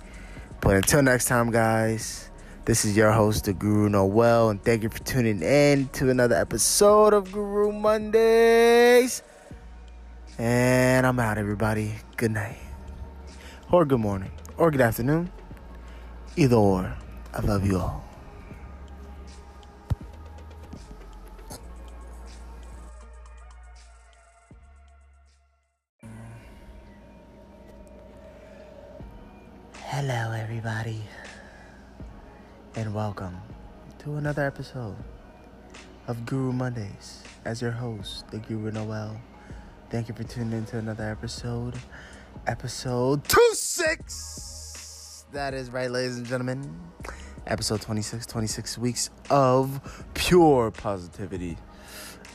But 0.61 0.75
until 0.75 1.01
next 1.01 1.25
time, 1.25 1.49
guys, 1.51 2.29
this 2.65 2.85
is 2.85 2.95
your 2.95 3.11
host, 3.11 3.45
the 3.45 3.53
Guru 3.53 3.89
Noel, 3.89 4.49
and 4.49 4.63
thank 4.63 4.83
you 4.83 4.89
for 4.89 4.99
tuning 4.99 5.41
in 5.41 5.87
to 5.93 6.09
another 6.09 6.35
episode 6.35 7.13
of 7.13 7.31
Guru 7.31 7.71
Mondays. 7.71 9.23
And 10.37 11.05
I'm 11.05 11.19
out, 11.19 11.37
everybody. 11.37 11.95
Good 12.17 12.31
night. 12.31 12.59
Or 13.71 13.85
good 13.85 13.99
morning. 13.99 14.31
Or 14.57 14.69
good 14.69 14.81
afternoon. 14.81 15.31
Either 16.35 16.55
or. 16.55 16.95
I 17.33 17.41
love 17.41 17.65
you 17.65 17.79
all. 17.79 18.10
Hello, 30.03 30.31
everybody, 30.31 31.03
and 32.75 32.91
welcome 32.91 33.39
to 33.99 34.15
another 34.15 34.47
episode 34.47 34.95
of 36.07 36.25
Guru 36.25 36.51
Mondays. 36.51 37.21
As 37.45 37.61
your 37.61 37.69
host, 37.69 38.27
the 38.31 38.39
Guru 38.39 38.71
Noel, 38.71 39.21
thank 39.91 40.09
you 40.09 40.15
for 40.15 40.23
tuning 40.23 40.53
in 40.53 40.65
to 40.65 40.79
another 40.79 41.03
episode, 41.03 41.75
episode 42.47 43.23
26. 43.25 45.25
That 45.33 45.53
is 45.53 45.69
right, 45.69 45.91
ladies 45.91 46.17
and 46.17 46.25
gentlemen, 46.25 46.81
episode 47.45 47.81
26, 47.81 48.25
26 48.25 48.79
weeks 48.79 49.11
of 49.29 50.03
pure 50.15 50.71
positivity 50.71 51.59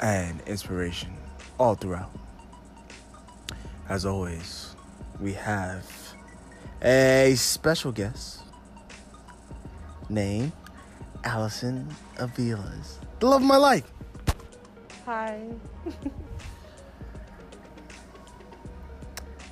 and 0.01 0.41
inspiration 0.43 1.17
all 1.59 1.75
throughout. 1.75 2.17
As 3.89 4.07
always, 4.07 4.77
we 5.19 5.33
have 5.33 6.06
a 6.87 7.35
special 7.37 7.91
guest 7.91 8.43
named 10.09 10.53
Allison 11.25 11.89
Aviles. 12.17 12.99
The 13.19 13.27
love 13.27 13.43
of 13.43 13.47
my 13.47 13.57
life. 13.57 13.91
Hi. 15.05 15.43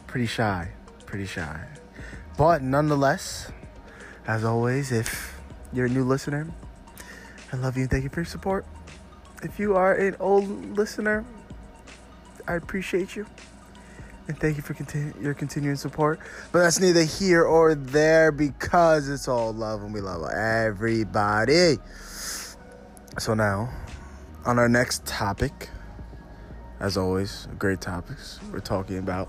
Pretty 0.07 0.26
shy. 0.26 0.70
Pretty 1.07 1.26
shy. 1.26 1.66
But 2.39 2.62
nonetheless, 2.62 3.51
as 4.28 4.45
always, 4.45 4.93
if 4.93 5.37
you're 5.72 5.87
a 5.87 5.89
new 5.89 6.05
listener, 6.05 6.47
I 7.53 7.57
love 7.57 7.76
you 7.76 7.82
and 7.82 7.91
thank 7.91 8.05
you 8.05 8.11
for 8.11 8.20
your 8.20 8.26
support. 8.26 8.64
If 9.43 9.59
you 9.59 9.74
are 9.74 9.95
an 9.95 10.14
old 10.20 10.76
listener, 10.76 11.24
I 12.47 12.55
appreciate 12.55 13.16
you. 13.16 13.26
And 14.26 14.38
thank 14.38 14.56
you 14.56 14.62
for 14.62 14.72
continu- 14.72 15.20
your 15.20 15.34
continuing 15.34 15.76
support. 15.76 16.18
But 16.50 16.60
that's 16.60 16.80
neither 16.80 17.04
here 17.04 17.44
or 17.44 17.74
there 17.74 18.32
because 18.32 19.08
it's 19.08 19.28
all 19.28 19.52
love 19.52 19.82
and 19.82 19.92
we 19.92 20.00
love 20.00 20.30
everybody. 20.30 21.76
So 23.18 23.34
now, 23.34 23.70
on 24.46 24.58
our 24.58 24.68
next 24.68 25.04
topic, 25.04 25.68
as 26.80 26.96
always, 26.96 27.48
great 27.58 27.80
topics. 27.80 28.40
We're 28.50 28.60
talking 28.60 28.98
about 28.98 29.28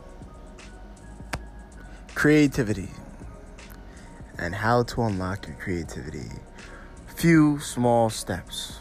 creativity 2.16 2.90
and 4.38 4.56
how 4.56 4.84
to 4.84 5.04
unlock 5.04 5.48
your 5.48 5.58
creativity. 5.58 6.30
Few 7.16 7.60
small 7.60 8.10
steps. 8.10 8.80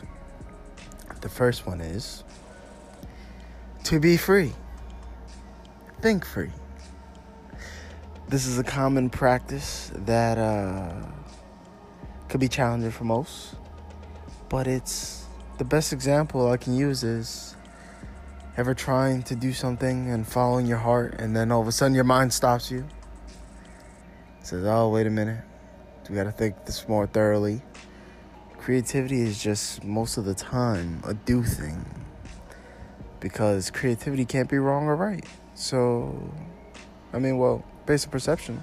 The 1.20 1.28
first 1.28 1.66
one 1.66 1.80
is 1.80 2.22
to 3.84 3.98
be 3.98 4.16
free 4.16 4.52
think 6.05 6.26
free. 6.26 6.50
This 8.28 8.46
is 8.46 8.59
a 8.59 8.62
common 8.62 9.09
practice 9.09 9.90
that 10.05 10.36
uh, 10.36 10.92
could 12.28 12.40
be 12.40 12.48
challenging 12.48 12.90
for 12.90 13.05
most, 13.05 13.55
but 14.50 14.66
it's 14.66 15.24
the 15.57 15.64
best 15.64 15.94
example 15.94 16.50
I 16.50 16.59
can 16.59 16.76
use 16.76 17.05
is 17.05 17.57
ever 18.59 18.74
trying 18.74 19.22
to 19.22 19.34
do 19.34 19.55
something 19.55 20.11
and 20.11 20.28
following 20.28 20.66
your 20.66 20.76
heart, 20.76 21.14
and 21.18 21.34
then 21.34 21.50
all 21.50 21.62
of 21.62 21.68
a 21.68 21.72
sudden 21.72 21.94
your 21.94 22.05
mind 22.05 22.34
stops 22.34 22.70
you. 22.70 22.86
It 24.40 24.46
says, 24.46 24.66
"Oh, 24.66 24.90
wait 24.90 25.07
a 25.07 25.11
minute, 25.11 25.42
we 26.11 26.16
got 26.16 26.24
to 26.24 26.32
think 26.32 26.66
this 26.66 26.86
more 26.86 27.07
thoroughly." 27.07 27.62
Creativity 28.59 29.22
is 29.22 29.42
just 29.42 29.82
most 29.82 30.18
of 30.18 30.26
the 30.26 30.34
time 30.34 31.00
a 31.07 31.14
do 31.14 31.42
thing 31.42 31.82
because 33.20 33.70
creativity 33.70 34.26
can't 34.26 34.50
be 34.50 34.59
wrong 34.59 34.84
or 34.84 34.96
right. 34.96 35.24
So, 35.55 36.32
I 37.12 37.18
mean, 37.18 37.38
well, 37.38 37.64
based 37.86 38.07
on 38.07 38.12
perception, 38.12 38.61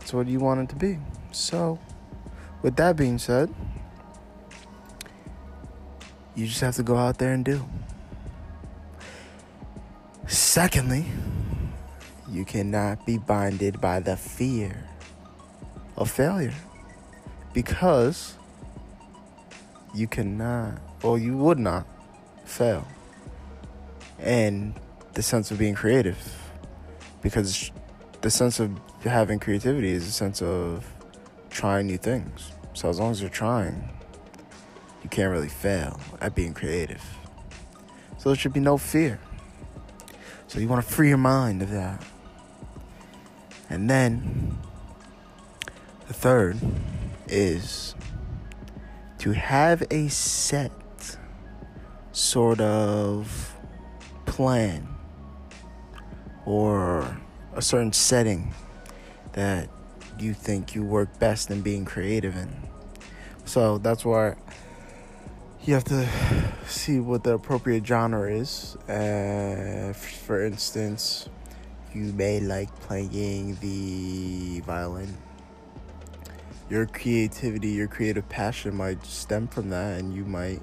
it's 0.00 0.12
what 0.12 0.26
you 0.26 0.38
want 0.38 0.60
it 0.60 0.68
to 0.70 0.76
be. 0.76 0.98
So, 1.32 1.78
with 2.62 2.76
that 2.76 2.96
being 2.96 3.18
said, 3.18 3.52
you 6.34 6.46
just 6.46 6.60
have 6.60 6.76
to 6.76 6.82
go 6.82 6.96
out 6.96 7.18
there 7.18 7.32
and 7.32 7.44
do. 7.44 7.64
Secondly, 10.26 11.06
you 12.28 12.44
cannot 12.44 13.04
be 13.04 13.18
binded 13.18 13.80
by 13.80 14.00
the 14.00 14.16
fear 14.16 14.84
of 15.96 16.10
failure 16.10 16.54
because 17.52 18.34
you 19.94 20.06
cannot, 20.06 20.80
or 21.02 21.18
you 21.18 21.36
would 21.36 21.58
not 21.58 21.86
fail. 22.44 22.86
And 24.18 24.74
the 25.14 25.22
sense 25.22 25.50
of 25.50 25.58
being 25.58 25.74
creative 25.74 26.18
because 27.22 27.70
the 28.20 28.30
sense 28.30 28.60
of 28.60 28.78
having 29.02 29.38
creativity 29.38 29.90
is 29.90 30.06
a 30.06 30.12
sense 30.12 30.42
of 30.42 30.86
trying 31.50 31.86
new 31.86 31.98
things. 31.98 32.52
So 32.74 32.88
as 32.88 32.98
long 33.00 33.10
as 33.10 33.20
you're 33.20 33.30
trying, 33.30 33.88
you 35.02 35.08
can't 35.08 35.30
really 35.30 35.48
fail 35.48 36.00
at 36.20 36.34
being 36.34 36.54
creative. 36.54 37.02
So 38.18 38.28
there 38.28 38.36
should 38.36 38.52
be 38.52 38.60
no 38.60 38.76
fear. 38.76 39.18
So 40.46 40.60
you 40.60 40.68
want 40.68 40.84
to 40.84 40.90
free 40.90 41.08
your 41.08 41.18
mind 41.18 41.62
of 41.62 41.70
that. 41.70 42.04
And 43.68 43.88
then 43.88 44.58
the 46.06 46.14
third 46.14 46.58
is 47.28 47.94
to 49.18 49.32
have 49.32 49.82
a 49.90 50.08
set 50.08 50.72
sort 52.12 52.60
of 52.60 53.56
plan 54.26 54.88
or 56.50 57.16
a 57.54 57.62
certain 57.62 57.92
setting 57.92 58.52
that 59.34 59.68
you 60.18 60.34
think 60.34 60.74
you 60.74 60.82
work 60.82 61.16
best 61.20 61.48
in 61.48 61.60
being 61.60 61.84
creative 61.84 62.34
in. 62.36 62.50
So 63.44 63.78
that's 63.78 64.04
why 64.04 64.34
you 65.62 65.74
have 65.74 65.84
to 65.84 66.08
see 66.66 66.98
what 66.98 67.22
the 67.22 67.34
appropriate 67.34 67.86
genre 67.86 68.28
is. 68.28 68.74
Uh, 68.88 69.92
for 69.94 70.44
instance, 70.44 71.28
you 71.94 72.12
may 72.14 72.40
like 72.40 72.74
playing 72.80 73.56
the 73.60 74.60
violin. 74.66 75.16
Your 76.68 76.86
creativity, 76.86 77.68
your 77.68 77.86
creative 77.86 78.28
passion 78.28 78.74
might 78.74 79.04
stem 79.06 79.46
from 79.46 79.70
that, 79.70 80.00
and 80.00 80.12
you 80.12 80.24
might 80.24 80.62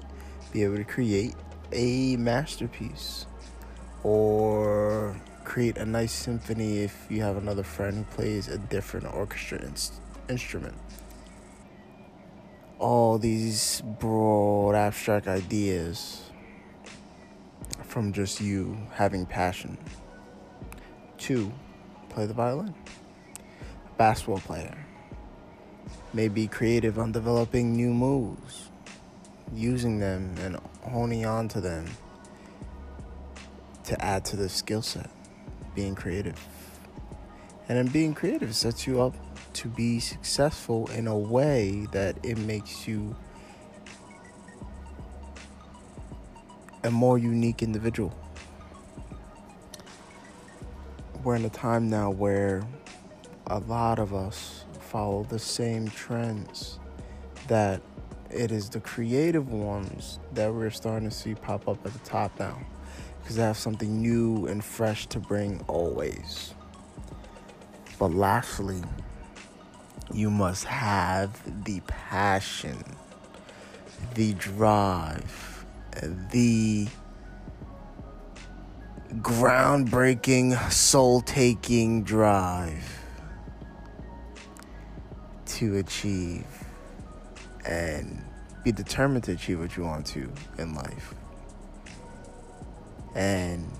be 0.52 0.64
able 0.64 0.76
to 0.76 0.84
create 0.84 1.34
a 1.72 2.16
masterpiece 2.16 3.24
or 4.02 5.16
create 5.48 5.78
a 5.78 5.84
nice 5.86 6.12
symphony 6.12 6.80
if 6.80 7.06
you 7.08 7.22
have 7.22 7.38
another 7.38 7.62
friend 7.62 7.96
who 7.96 8.04
plays 8.14 8.48
a 8.48 8.58
different 8.58 9.06
orchestra 9.14 9.58
in- 9.58 9.72
instrument. 10.28 10.76
All 12.78 13.16
these 13.16 13.82
broad, 13.98 14.74
abstract 14.74 15.26
ideas 15.26 16.20
from 17.82 18.12
just 18.12 18.42
you 18.42 18.76
having 18.92 19.24
passion. 19.24 19.78
Two, 21.16 21.50
play 22.10 22.26
the 22.26 22.34
violin. 22.34 22.74
A 23.86 23.96
basketball 23.96 24.40
player 24.40 24.76
may 26.12 26.28
be 26.28 26.46
creative 26.46 26.98
on 26.98 27.10
developing 27.10 27.74
new 27.74 27.94
moves, 27.94 28.68
using 29.54 29.98
them 29.98 30.34
and 30.42 30.58
honing 30.82 31.24
on 31.24 31.48
to 31.48 31.62
them 31.62 31.86
to 33.84 34.04
add 34.04 34.26
to 34.26 34.36
the 34.36 34.50
skill 34.50 34.82
set 34.82 35.08
being 35.78 35.94
creative. 35.94 36.34
And 37.68 37.78
then 37.78 37.86
being 37.86 38.12
creative 38.12 38.52
sets 38.56 38.84
you 38.84 39.00
up 39.00 39.14
to 39.52 39.68
be 39.68 40.00
successful 40.00 40.90
in 40.90 41.06
a 41.06 41.16
way 41.16 41.86
that 41.92 42.16
it 42.24 42.36
makes 42.36 42.88
you 42.88 43.14
a 46.82 46.90
more 46.90 47.16
unique 47.16 47.62
individual. 47.62 48.12
We're 51.22 51.36
in 51.36 51.44
a 51.44 51.50
time 51.50 51.88
now 51.88 52.10
where 52.10 52.64
a 53.46 53.60
lot 53.60 54.00
of 54.00 54.12
us 54.12 54.64
follow 54.80 55.22
the 55.28 55.38
same 55.38 55.86
trends 55.86 56.80
that 57.46 57.80
it 58.30 58.50
is 58.50 58.68
the 58.68 58.80
creative 58.80 59.52
ones 59.52 60.18
that 60.32 60.52
we're 60.52 60.70
starting 60.70 61.08
to 61.08 61.14
see 61.14 61.36
pop 61.36 61.68
up 61.68 61.86
at 61.86 61.92
the 61.92 62.00
top 62.00 62.36
now 62.40 62.58
because 63.28 63.36
they 63.36 63.42
have 63.42 63.58
something 63.58 64.00
new 64.00 64.46
and 64.46 64.64
fresh 64.64 65.06
to 65.06 65.20
bring 65.20 65.62
always. 65.68 66.54
But 67.98 68.14
lastly, 68.14 68.80
you 70.14 70.30
must 70.30 70.64
have 70.64 71.38
the 71.64 71.82
passion, 71.86 72.82
the 74.14 74.32
drive, 74.32 75.66
the 76.32 76.88
groundbreaking, 79.16 80.72
soul 80.72 81.20
taking 81.20 82.04
drive 82.04 82.98
to 85.44 85.76
achieve 85.76 86.46
and 87.66 88.24
be 88.64 88.72
determined 88.72 89.24
to 89.24 89.32
achieve 89.32 89.60
what 89.60 89.76
you 89.76 89.82
want 89.84 90.06
to 90.06 90.32
in 90.56 90.74
life. 90.74 91.12
And 93.14 93.70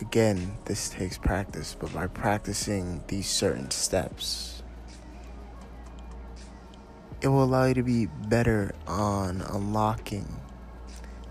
again, 0.00 0.56
this 0.64 0.88
takes 0.88 1.18
practice, 1.18 1.76
but 1.78 1.92
by 1.92 2.06
practicing 2.06 3.02
these 3.08 3.28
certain 3.28 3.70
steps, 3.70 4.62
it 7.20 7.28
will 7.28 7.42
allow 7.44 7.64
you 7.64 7.74
to 7.74 7.82
be 7.82 8.06
better 8.06 8.74
on 8.86 9.42
unlocking 9.42 10.40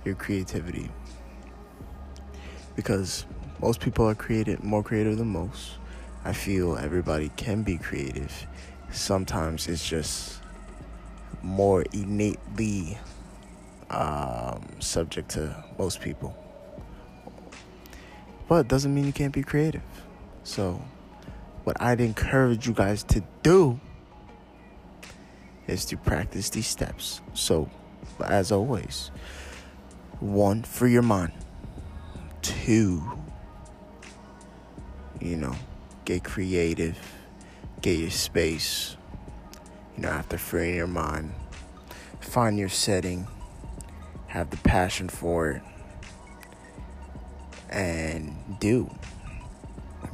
your 0.03 0.15
creativity. 0.15 0.89
Because 2.75 3.25
most 3.61 3.79
people 3.79 4.07
are 4.07 4.15
creative, 4.15 4.63
more 4.63 4.83
creative 4.83 5.17
than 5.17 5.27
most. 5.27 5.73
I 6.23 6.33
feel 6.33 6.77
everybody 6.77 7.29
can 7.37 7.63
be 7.63 7.77
creative. 7.77 8.47
Sometimes 8.91 9.67
it's 9.67 9.87
just 9.87 10.41
more 11.41 11.83
innately 11.93 12.97
um, 13.89 14.67
subject 14.79 15.29
to 15.29 15.63
most 15.77 16.01
people. 16.01 16.46
But 18.47 18.61
it 18.61 18.67
doesn't 18.67 18.93
mean 18.93 19.05
you 19.05 19.13
can't 19.13 19.33
be 19.33 19.43
creative. 19.43 19.81
So, 20.43 20.81
what 21.63 21.81
I'd 21.81 21.99
encourage 21.99 22.67
you 22.67 22.73
guys 22.73 23.03
to 23.03 23.23
do 23.43 23.79
is 25.67 25.83
to 25.85 25.97
practice 25.97 26.49
these 26.49 26.67
steps. 26.67 27.21
So, 27.33 27.69
as 28.23 28.51
always, 28.51 29.11
one, 30.19 30.63
free 30.63 30.93
your 30.93 31.01
mind. 31.01 31.33
Two, 32.41 33.03
you 35.19 35.35
know, 35.35 35.55
get 36.05 36.23
creative, 36.23 36.97
get 37.81 37.99
your 37.99 38.09
space. 38.09 38.95
You 39.97 40.03
know, 40.03 40.09
after 40.09 40.37
freeing 40.37 40.75
your 40.75 40.87
mind, 40.87 41.33
find 42.21 42.57
your 42.57 42.69
setting, 42.69 43.27
have 44.27 44.51
the 44.51 44.57
passion 44.57 45.09
for 45.09 45.49
it 45.51 45.61
and 47.69 48.35
do. 48.59 48.89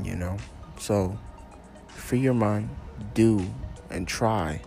You 0.04 0.16
know? 0.16 0.38
So 0.78 1.18
free 1.88 2.20
your 2.20 2.34
mind, 2.34 2.70
do 3.14 3.46
and 3.90 4.08
try. 4.08 4.62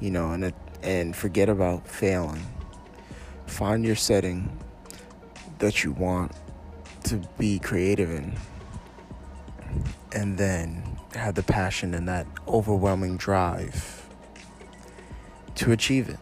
You 0.00 0.10
know, 0.10 0.32
and 0.32 0.52
and 0.82 1.14
forget 1.14 1.48
about 1.48 1.86
failing. 1.86 2.46
Find 3.46 3.84
your 3.84 3.96
setting 3.96 4.58
that 5.58 5.84
you 5.84 5.92
want 5.92 6.32
to 7.04 7.20
be 7.38 7.58
creative 7.58 8.10
in. 8.10 8.34
And 10.12 10.38
then 10.38 10.98
have 11.14 11.34
the 11.34 11.42
passion 11.42 11.94
and 11.94 12.08
that 12.08 12.26
overwhelming 12.48 13.16
drive 13.16 14.08
to 15.56 15.72
achieve 15.72 16.08
it. 16.08 16.18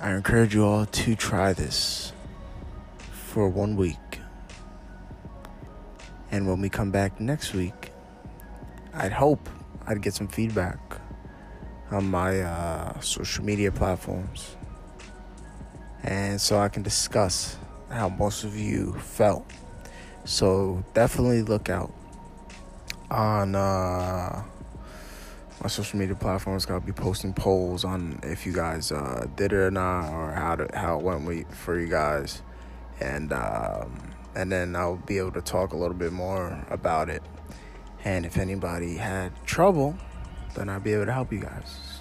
I 0.00 0.12
encourage 0.12 0.54
you 0.54 0.64
all 0.64 0.86
to 0.86 1.14
try 1.14 1.52
this 1.52 2.12
for 3.34 3.48
one 3.48 3.74
week. 3.74 4.20
And 6.30 6.46
when 6.46 6.60
we 6.60 6.68
come 6.68 6.92
back 6.92 7.20
next 7.20 7.52
week, 7.52 7.90
I'd 8.92 9.10
hope 9.10 9.48
I'd 9.88 10.00
get 10.00 10.14
some 10.14 10.28
feedback 10.28 10.78
on 11.90 12.08
my 12.08 12.42
uh, 12.42 13.00
social 13.00 13.44
media 13.44 13.72
platforms. 13.72 14.56
And 16.04 16.40
so 16.40 16.60
I 16.60 16.68
can 16.68 16.84
discuss 16.84 17.56
how 17.90 18.08
most 18.08 18.44
of 18.44 18.56
you 18.56 18.92
felt. 19.00 19.50
So 20.24 20.84
definitely 20.94 21.42
look 21.42 21.68
out 21.68 21.92
on 23.10 23.56
uh, 23.56 24.44
my 25.60 25.68
social 25.68 25.98
media 25.98 26.14
platforms. 26.14 26.66
I'll 26.70 26.78
be 26.78 26.92
posting 26.92 27.34
polls 27.34 27.84
on 27.84 28.20
if 28.22 28.46
you 28.46 28.52
guys 28.52 28.92
uh, 28.92 29.26
did 29.34 29.52
it 29.52 29.56
or 29.56 29.72
not, 29.72 30.12
or 30.12 30.30
how 30.30 30.54
to, 30.54 30.68
how 30.72 31.00
it 31.00 31.02
went 31.02 31.52
for 31.52 31.80
you 31.80 31.88
guys 31.88 32.40
and 33.00 33.32
um, 33.32 34.14
and 34.34 34.50
then 34.50 34.74
I'll 34.76 34.96
be 34.96 35.18
able 35.18 35.32
to 35.32 35.40
talk 35.40 35.72
a 35.72 35.76
little 35.76 35.96
bit 35.96 36.12
more 36.12 36.64
about 36.70 37.08
it. 37.08 37.22
And 38.04 38.26
if 38.26 38.36
anybody 38.36 38.96
had 38.96 39.32
trouble, 39.46 39.96
then 40.54 40.68
I'll 40.68 40.80
be 40.80 40.92
able 40.92 41.06
to 41.06 41.12
help 41.12 41.32
you 41.32 41.40
guys. 41.40 42.00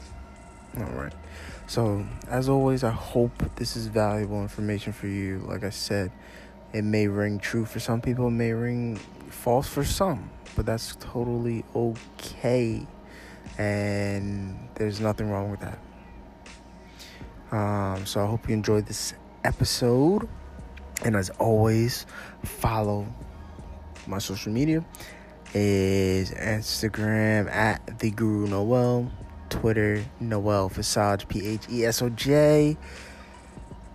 All 0.77 0.83
right. 0.85 1.13
So 1.67 2.05
as 2.27 2.49
always, 2.49 2.83
I 2.83 2.91
hope 2.91 3.31
this 3.55 3.75
is 3.75 3.87
valuable 3.87 4.41
information 4.41 4.91
for 4.93 5.07
you. 5.07 5.39
Like 5.47 5.63
I 5.63 5.69
said, 5.69 6.11
it 6.73 6.83
may 6.83 7.07
ring 7.07 7.39
true 7.39 7.65
for 7.65 7.79
some 7.79 8.01
people, 8.01 8.27
it 8.27 8.31
may 8.31 8.51
ring 8.51 8.99
false 9.29 9.67
for 9.67 9.83
some, 9.83 10.29
but 10.55 10.65
that's 10.65 10.95
totally 10.99 11.63
okay. 11.75 12.85
And 13.57 14.69
there's 14.75 14.99
nothing 14.99 15.29
wrong 15.29 15.51
with 15.51 15.59
that. 15.61 15.79
Um, 17.51 18.05
so 18.05 18.23
I 18.23 18.25
hope 18.25 18.49
you 18.49 18.55
enjoyed 18.55 18.87
this 18.87 19.13
episode. 19.43 20.27
And 21.03 21.15
as 21.15 21.29
always, 21.31 22.05
follow 22.43 23.07
my 24.07 24.19
social 24.19 24.51
media 24.51 24.83
is 25.53 26.31
Instagram 26.31 27.49
at 27.51 27.99
the 27.99 28.11
Guru 28.11 28.47
Noel, 28.47 29.11
Twitter 29.49 30.03
Noel 30.19 30.69
Phesoj 30.69 31.27
P 31.27 31.47
H 31.47 31.61
E 31.69 31.85
S 31.85 32.01
O 32.01 32.09
J, 32.09 32.77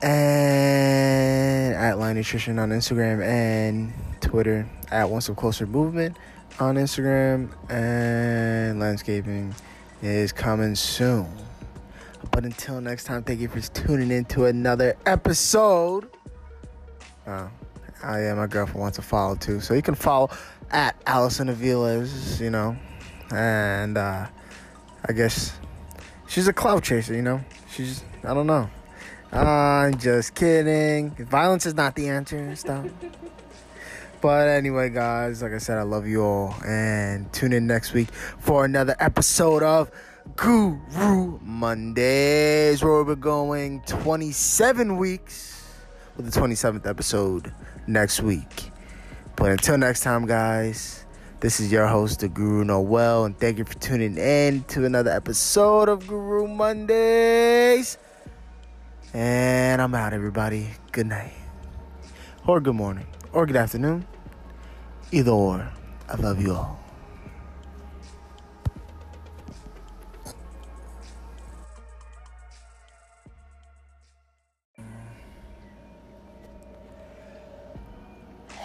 and 0.03 1.75
at 1.75 1.99
Line 1.99 2.17
Nutrition 2.17 2.59
on 2.59 2.71
Instagram 2.71 3.25
and 3.25 3.93
Twitter 4.21 4.69
at 4.91 5.11
Once 5.11 5.25
Step 5.25 5.37
Closer 5.37 5.67
Movement 5.67 6.17
on 6.61 6.77
Instagram 6.77 7.51
and 7.71 8.81
landscaping 8.81 9.55
is 10.03 10.33
coming 10.33 10.75
soon. 10.75 11.27
But 12.31 12.45
until 12.45 12.81
next 12.81 13.05
time, 13.05 13.23
thank 13.23 13.41
you 13.41 13.49
for 13.49 13.61
tuning 13.61 14.11
in 14.11 14.25
to 14.27 14.47
another 14.47 14.97
episode 15.07 16.09
uh, 17.29 17.49
yeah, 18.03 18.35
my 18.35 18.47
girlfriend 18.47 18.81
wants 18.81 18.97
to 18.97 19.03
follow 19.03 19.35
too, 19.35 19.61
so 19.61 19.75
you 19.75 19.83
can 19.83 19.95
follow 19.95 20.31
at 20.71 20.97
Allison 21.07 21.49
Aviles, 21.49 22.41
you 22.41 22.51
know, 22.51 22.77
and 23.31 23.99
uh, 23.99 24.27
I 25.07 25.13
guess 25.13 25.57
she's 26.27 26.49
a 26.49 26.53
cloud 26.53 26.83
chaser, 26.85 27.15
you 27.15 27.23
know. 27.23 27.41
She's 27.71 28.03
I 28.25 28.35
don't 28.35 28.47
know. 28.47 28.71
I'm 29.31 29.99
just 29.99 30.35
kidding. 30.35 31.11
Violence 31.11 31.67
is 31.67 31.75
not 31.75 31.95
the 31.95 32.09
answer 32.09 32.55
stuff. 32.57 32.87
But 34.21 34.49
anyway, 34.49 34.91
guys, 34.91 35.43
like 35.43 35.53
I 35.53 35.59
said, 35.59 35.79
I 35.79 35.83
love 35.83 36.09
you 36.09 36.25
all. 36.25 36.53
And 36.67 37.33
tune 37.33 37.53
in 37.53 37.69
next 37.69 37.93
week 37.93 38.11
for 38.11 38.65
another 38.65 38.97
episode 38.99 39.63
of 39.63 39.93
Guru 40.35 41.39
Mondays, 41.41 42.83
where 42.83 43.05
we're 43.05 43.15
going 43.15 43.81
27 43.87 44.97
weeks 44.97 45.48
with 46.19 46.31
the 46.33 46.41
27th 46.41 46.85
episode 46.85 47.55
next 47.87 48.21
week. 48.21 48.73
But 49.37 49.53
until 49.53 49.79
next 49.79 50.01
time, 50.01 50.27
guys, 50.27 51.07
this 51.39 51.61
is 51.61 51.71
your 51.71 51.87
host, 51.87 52.21
the 52.21 52.29
Guru 52.29 52.65
Noel, 52.65 53.25
and 53.25 53.39
thank 53.39 53.57
you 53.59 53.65
for 53.65 53.75
tuning 53.75 54.19
in 54.19 54.65
to 54.65 54.85
another 54.85 55.13
episode 55.13 55.89
of 55.89 56.09
Guru 56.09 56.49
Mondays. 56.49 57.99
And 59.15 59.81
I'm 59.81 59.95
out, 59.95 60.13
everybody. 60.13 60.71
Good 60.91 61.07
night, 61.07 61.35
or 62.47 62.61
good 62.61 62.75
morning, 62.75 63.07
or 63.33 63.47
good 63.47 63.57
afternoon. 63.57 64.05
Either 65.13 65.31
or. 65.31 65.71
I 66.09 66.17
love 66.17 66.43
you 66.43 66.55
all. 66.55 66.88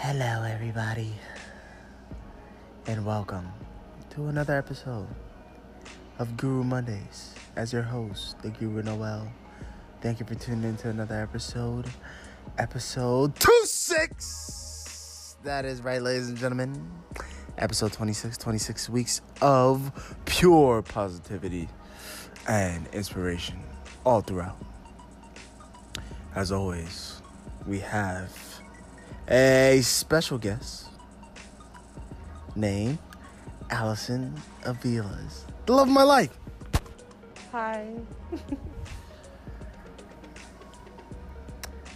Hello, 0.06 0.42
everybody, 0.42 1.14
and 2.86 3.06
welcome 3.06 3.48
to 4.10 4.26
another 4.26 4.54
episode 4.54 5.06
of 6.18 6.36
Guru 6.36 6.62
Mondays. 6.62 7.34
As 7.56 7.72
your 7.72 7.80
host, 7.80 8.36
the 8.42 8.50
Guru 8.50 8.82
Noel, 8.82 9.26
thank 10.02 10.20
you 10.20 10.26
for 10.26 10.34
tuning 10.34 10.64
in 10.64 10.76
to 10.76 10.90
another 10.90 11.22
episode, 11.22 11.86
episode 12.58 13.34
two 13.36 13.60
six. 13.64 15.36
That 15.42 15.64
is 15.64 15.80
right, 15.80 16.02
ladies 16.02 16.28
and 16.28 16.36
gentlemen. 16.36 16.86
episode 17.56 17.94
26, 17.94 18.36
26 18.36 18.90
weeks 18.90 19.22
of 19.40 20.14
pure 20.26 20.82
positivity 20.82 21.68
and 22.46 22.86
inspiration 22.88 23.62
all 24.04 24.20
throughout. 24.20 24.62
As 26.34 26.52
always, 26.52 27.22
we 27.66 27.78
have 27.78 28.30
a 29.28 29.80
special 29.82 30.38
guest 30.38 30.86
named 32.56 32.98
Allison 33.70 34.34
Aviles, 34.62 35.42
the 35.66 35.72
love 35.72 35.88
of 35.88 35.94
my 35.94 36.02
life. 36.02 36.30
Hi. 37.52 37.88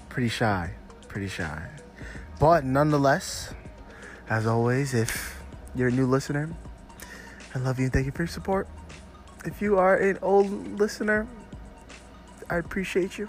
pretty 0.09 0.29
shy, 0.29 0.71
pretty 1.07 1.29
shy. 1.29 1.69
But 2.41 2.65
nonetheless, 2.65 3.53
as 4.31 4.47
always, 4.47 4.95
if 4.95 5.41
you're 5.75 5.89
a 5.89 5.93
new 5.93 6.07
listener, 6.07 6.49
I 7.55 7.59
love 7.59 7.79
you 7.79 7.85
and 7.85 7.93
thank 7.93 8.07
you 8.07 8.13
for 8.13 8.23
your 8.23 8.29
support. 8.29 8.69
If 9.45 9.63
you 9.63 9.79
are 9.79 9.97
an 9.97 10.19
old 10.23 10.79
listener, 10.79 11.27
I 12.51 12.57
appreciate 12.57 13.19
you. 13.19 13.29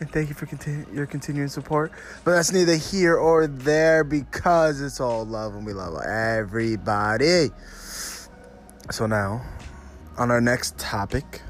And 0.00 0.10
thank 0.10 0.28
you 0.28 0.34
for 0.34 0.46
continu- 0.46 0.92
your 0.94 1.06
continuing 1.06 1.48
support. 1.48 1.90
But 2.24 2.32
that's 2.32 2.52
neither 2.52 2.76
here 2.76 3.16
or 3.16 3.46
there 3.46 4.04
because 4.04 4.80
it's 4.80 5.00
all 5.00 5.24
love 5.24 5.54
and 5.54 5.66
we 5.66 5.72
love 5.72 6.00
everybody. 6.04 7.50
So 8.90 9.06
now, 9.06 9.42
on 10.16 10.30
our 10.30 10.40
next 10.40 10.78
topic, 10.78 11.42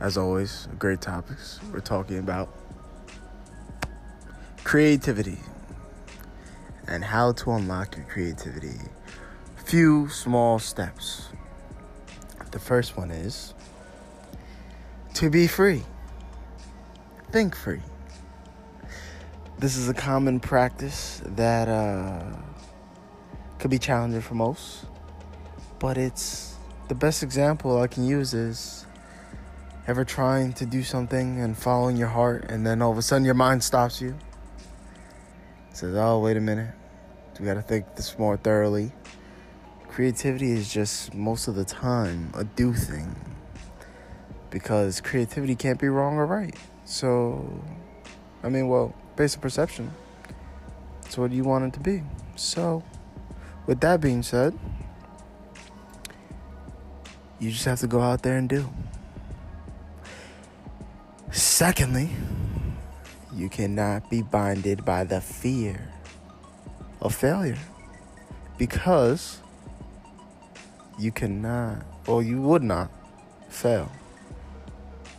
as 0.00 0.18
always, 0.18 0.68
great 0.78 1.00
topics. 1.00 1.60
We're 1.72 1.80
talking 1.80 2.18
about 2.18 2.48
creativity 4.64 5.38
and 6.88 7.04
how 7.04 7.32
to 7.32 7.52
unlock 7.52 7.96
your 7.96 8.06
creativity. 8.06 8.78
Few 9.64 10.08
small 10.08 10.58
steps. 10.58 11.28
The 12.50 12.58
first 12.58 12.96
one 12.96 13.10
is 13.10 13.54
to 15.14 15.30
be 15.30 15.46
free. 15.46 15.84
Think 17.30 17.54
free. 17.54 17.80
This 19.58 19.76
is 19.76 19.88
a 19.88 19.94
common 19.94 20.40
practice 20.40 21.22
that 21.24 21.68
uh, 21.68 22.24
could 23.58 23.70
be 23.70 23.78
challenging 23.78 24.20
for 24.20 24.34
most, 24.34 24.86
but 25.78 25.98
it's 25.98 26.54
the 26.88 26.94
best 26.94 27.22
example 27.22 27.80
I 27.80 27.86
can 27.86 28.06
use 28.06 28.34
is 28.34 28.86
ever 29.86 30.04
trying 30.04 30.52
to 30.54 30.66
do 30.66 30.82
something 30.82 31.40
and 31.40 31.56
following 31.56 31.96
your 31.96 32.08
heart, 32.08 32.50
and 32.50 32.66
then 32.66 32.82
all 32.82 32.92
of 32.92 32.98
a 32.98 33.02
sudden 33.02 33.24
your 33.24 33.34
mind 33.34 33.62
stops 33.62 34.00
you 34.00 34.16
says, 35.76 35.94
oh, 35.94 36.20
wait 36.20 36.38
a 36.38 36.40
minute. 36.40 36.74
We 37.38 37.44
got 37.44 37.54
to 37.54 37.62
think 37.62 37.96
this 37.96 38.18
more 38.18 38.38
thoroughly. 38.38 38.92
Creativity 39.88 40.52
is 40.52 40.72
just 40.72 41.12
most 41.12 41.48
of 41.48 41.54
the 41.54 41.66
time 41.66 42.30
a 42.34 42.44
do 42.44 42.72
thing 42.72 43.14
because 44.48 45.02
creativity 45.02 45.54
can't 45.54 45.78
be 45.78 45.88
wrong 45.88 46.14
or 46.14 46.24
right. 46.24 46.56
So, 46.86 47.44
I 48.44 48.48
mean, 48.48 48.68
well, 48.68 48.94
based 49.16 49.36
on 49.36 49.42
perception, 49.42 49.90
it's 51.04 51.18
what 51.18 51.32
you 51.32 51.42
want 51.42 51.64
it 51.64 51.72
to 51.74 51.80
be. 51.80 52.02
So, 52.36 52.82
with 53.66 53.80
that 53.80 54.00
being 54.00 54.22
said, 54.22 54.56
you 57.40 57.50
just 57.50 57.64
have 57.64 57.80
to 57.80 57.88
go 57.88 58.00
out 58.00 58.22
there 58.22 58.36
and 58.36 58.48
do. 58.48 58.68
Secondly, 61.32 62.10
you 63.34 63.48
cannot 63.48 64.08
be 64.08 64.22
binded 64.22 64.84
by 64.84 65.02
the 65.02 65.20
fear 65.20 65.92
of 67.00 67.14
failure 67.14 67.58
because 68.58 69.40
you 70.98 71.10
cannot, 71.10 71.84
or 72.06 72.22
you 72.22 72.40
would 72.40 72.62
not 72.62 72.90
fail. 73.48 73.90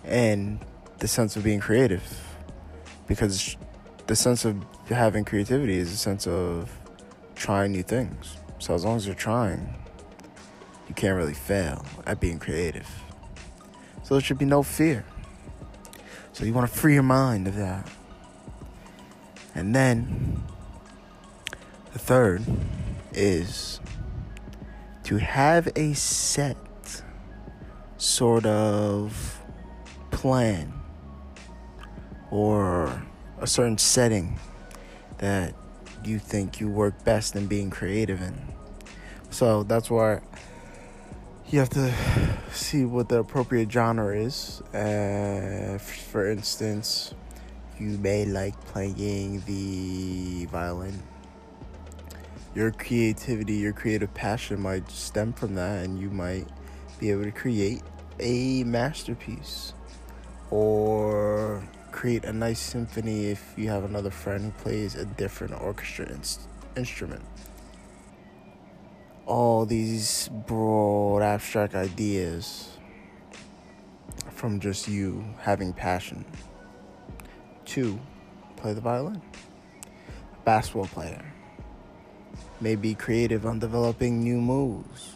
And 0.06 0.60
the 1.00 1.08
sense 1.08 1.36
of 1.36 1.44
being 1.44 1.60
creative, 1.60 2.04
because 3.08 3.56
the 4.08 4.16
sense 4.16 4.46
of 4.46 4.64
having 4.88 5.26
creativity 5.26 5.78
is 5.78 5.92
a 5.92 5.98
sense 5.98 6.26
of 6.28 6.72
trying 7.36 7.72
new 7.72 7.84
things. 7.84 8.38
So 8.60 8.74
as 8.74 8.84
long 8.84 8.96
as 8.96 9.06
you're 9.06 9.16
trying, 9.16 9.76
you 10.88 10.96
can't 10.96 11.16
really 11.16 11.34
fail 11.34 11.86
at 12.06 12.20
being 12.20 12.40
creative. 12.40 12.88
So 14.04 14.16
there 14.16 14.22
should 14.22 14.38
be 14.38 14.46
no 14.46 14.64
fear. 14.64 15.06
So 16.34 16.46
you 16.46 16.54
want 16.54 16.72
to 16.72 16.78
free 16.78 16.94
your 16.94 17.04
mind 17.04 17.48
of 17.48 17.56
that. 17.56 17.90
And 19.54 19.76
then 19.76 20.44
the 21.94 22.00
third 22.00 22.44
is 23.14 23.80
to 25.04 25.18
have 25.18 25.68
a 25.76 25.94
set 25.94 26.58
sort 27.98 28.46
of 28.46 29.42
plan 30.12 30.74
or 32.32 33.04
a 33.40 33.48
certain 33.48 33.78
setting 33.78 34.40
that 35.18 35.54
you 36.04 36.20
think 36.20 36.60
you 36.60 36.70
work 36.70 37.04
best 37.04 37.36
in 37.36 37.48
being 37.48 37.70
creative 37.70 38.22
in. 38.22 38.36
So 39.30 39.64
that's 39.64 39.90
why 39.90 40.22
you 41.50 41.60
have 41.60 41.70
to 41.70 41.94
see 42.52 42.86
what 42.86 43.10
the 43.10 43.20
appropriate 43.20 43.72
genre 43.72 44.16
is. 44.16 44.62
Uh, 44.74 45.78
for 45.80 46.30
instance, 46.30 47.14
you 47.80 47.98
may 48.00 48.26
like 48.26 48.60
playing 48.66 49.42
the 49.46 50.46
violin. 50.46 51.02
Your 52.56 52.72
creativity, 52.72 53.54
your 53.56 53.74
creative 53.74 54.14
passion 54.14 54.62
might 54.62 54.90
stem 54.90 55.34
from 55.34 55.56
that, 55.56 55.86
and 55.86 56.00
you 56.00 56.10
might 56.10 56.48
be 57.00 57.12
able 57.12 57.24
to 57.24 57.32
create 57.32 57.84
a 58.20 58.64
masterpiece 58.64 59.74
or 60.50 61.64
create 61.98 62.26
a 62.26 62.32
nice 62.32 62.60
symphony 62.60 63.26
if 63.26 63.56
you 63.58 63.70
have 63.70 63.84
another 63.84 64.12
friend 64.12 64.44
who 64.44 64.52
plays 64.64 64.94
a 64.94 65.04
different 65.04 65.60
orchestra 65.60 66.08
instrument. 66.76 67.24
All 69.26 69.66
these 69.66 70.30
broad, 70.46 71.24
abstract 71.24 71.74
ideas 71.74 72.70
from 74.30 74.60
just 74.60 74.88
you 74.88 75.26
having 75.40 75.74
passion. 75.74 76.24
Two, 77.66 78.00
play 78.58 78.74
the 78.74 78.82
violin. 78.82 79.20
Basketball 80.46 80.86
player 80.86 81.34
may 82.62 82.76
be 82.76 82.94
creative 82.94 83.44
on 83.44 83.58
developing 83.58 84.22
new 84.22 84.40
moves, 84.40 85.16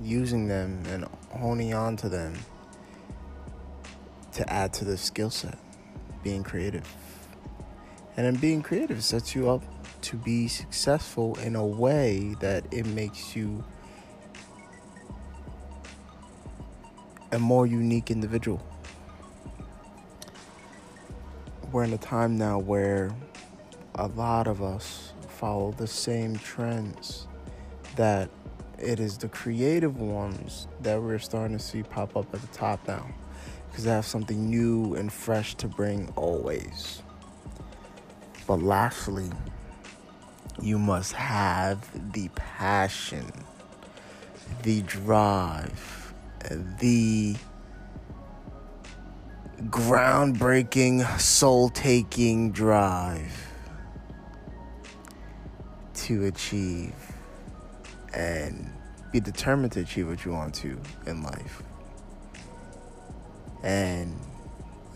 using 0.00 0.46
them 0.46 0.80
and 0.90 1.06
honing 1.30 1.74
on 1.74 1.96
to 1.96 2.08
them 2.08 2.34
to 4.30 4.48
add 4.48 4.72
to 4.74 4.84
the 4.84 4.96
skill 4.96 5.30
set, 5.30 5.58
being 6.28 6.42
creative. 6.42 6.84
And 8.18 8.26
then 8.26 8.36
being 8.36 8.60
creative 8.60 9.02
sets 9.02 9.34
you 9.34 9.48
up 9.48 9.62
to 10.02 10.16
be 10.16 10.46
successful 10.46 11.38
in 11.38 11.56
a 11.56 11.64
way 11.64 12.36
that 12.40 12.66
it 12.70 12.84
makes 12.84 13.34
you 13.34 13.64
a 17.32 17.38
more 17.38 17.66
unique 17.66 18.10
individual 18.10 18.62
we're 21.72 21.84
in 21.84 21.92
a 21.92 21.98
time 21.98 22.38
now 22.38 22.58
where 22.58 23.10
a 23.96 24.06
lot 24.08 24.46
of 24.46 24.62
us 24.62 25.12
follow 25.28 25.72
the 25.72 25.86
same 25.86 26.36
trends 26.36 27.26
that 27.96 28.30
it 28.78 28.98
is 28.98 29.18
the 29.18 29.28
creative 29.28 30.00
ones 30.00 30.68
that 30.80 31.00
we're 31.02 31.18
starting 31.18 31.58
to 31.58 31.62
see 31.62 31.82
pop 31.82 32.16
up 32.16 32.32
at 32.34 32.40
the 32.40 32.46
top 32.48 32.80
now 32.88 33.06
because 33.78 33.84
they 33.84 33.92
have 33.92 34.06
something 34.06 34.50
new 34.50 34.96
and 34.96 35.12
fresh 35.12 35.54
to 35.54 35.68
bring 35.68 36.12
always. 36.16 37.00
But 38.44 38.60
lastly, 38.60 39.30
you 40.60 40.80
must 40.80 41.12
have 41.12 42.12
the 42.12 42.28
passion, 42.34 43.30
the 44.64 44.82
drive, 44.82 46.12
the 46.80 47.36
groundbreaking, 49.66 51.20
soul 51.20 51.68
taking 51.68 52.50
drive 52.50 53.46
to 55.94 56.24
achieve 56.24 56.96
and 58.12 58.72
be 59.12 59.20
determined 59.20 59.70
to 59.74 59.80
achieve 59.82 60.08
what 60.08 60.24
you 60.24 60.32
want 60.32 60.52
to 60.56 60.80
in 61.06 61.22
life. 61.22 61.62
And 63.62 64.18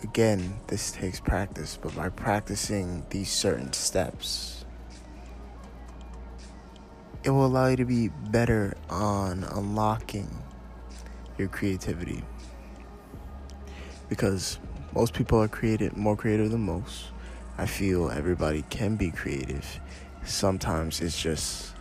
again, 0.03 0.61
this 0.69 0.93
takes 0.93 1.21
practice, 1.21 1.79
but 1.81 1.95
by 1.97 2.09
practicing 2.09 3.05
these 3.11 3.31
certain 3.31 3.73
steps, 3.73 4.65
it 7.25 7.31
will 7.31 7.47
allow 7.47 7.69
you 7.69 7.77
to 7.77 7.85
be 7.85 8.09
better 8.09 8.77
on 8.91 9.45
unlocking 9.45 10.29
your 11.39 11.49
creativity 11.49 12.25
because 14.09 14.59
most 14.95 15.15
people 15.15 15.41
are 15.41 15.49
creative, 15.49 15.97
more 15.97 16.17
creative 16.17 16.51
than 16.51 16.61
most. 16.61 17.07
I 17.57 17.67
feel 17.67 18.11
everybody 18.11 18.63
can 18.71 18.97
be 18.97 19.11
creative. 19.11 19.81
Sometimes 20.25 21.01
it's 21.01 21.21
just 21.21 21.75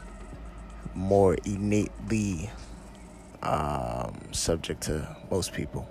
more 0.94 1.36
innately 1.46 2.50
um, 3.44 4.18
subject 4.32 4.82
to 4.84 5.16
most 5.30 5.54
people. 5.54 5.90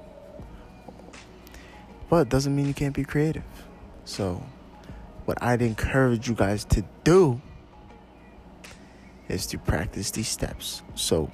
But 2.11 2.28
doesn't 2.28 2.54
mean 2.54 2.66
you 2.66 2.74
can't 2.74 2.94
be 2.94 3.04
creative. 3.04 3.44
So, 4.04 4.44
what 5.24 5.40
I'd 5.40 5.62
encourage 5.62 6.28
you 6.28 6.34
guys 6.34 6.64
to 6.66 6.84
do 7.04 7.40
is 9.28 9.46
to 9.46 9.58
practice 9.58 10.11
these 10.11 10.26
steps. 10.26 10.82
So, 10.96 11.30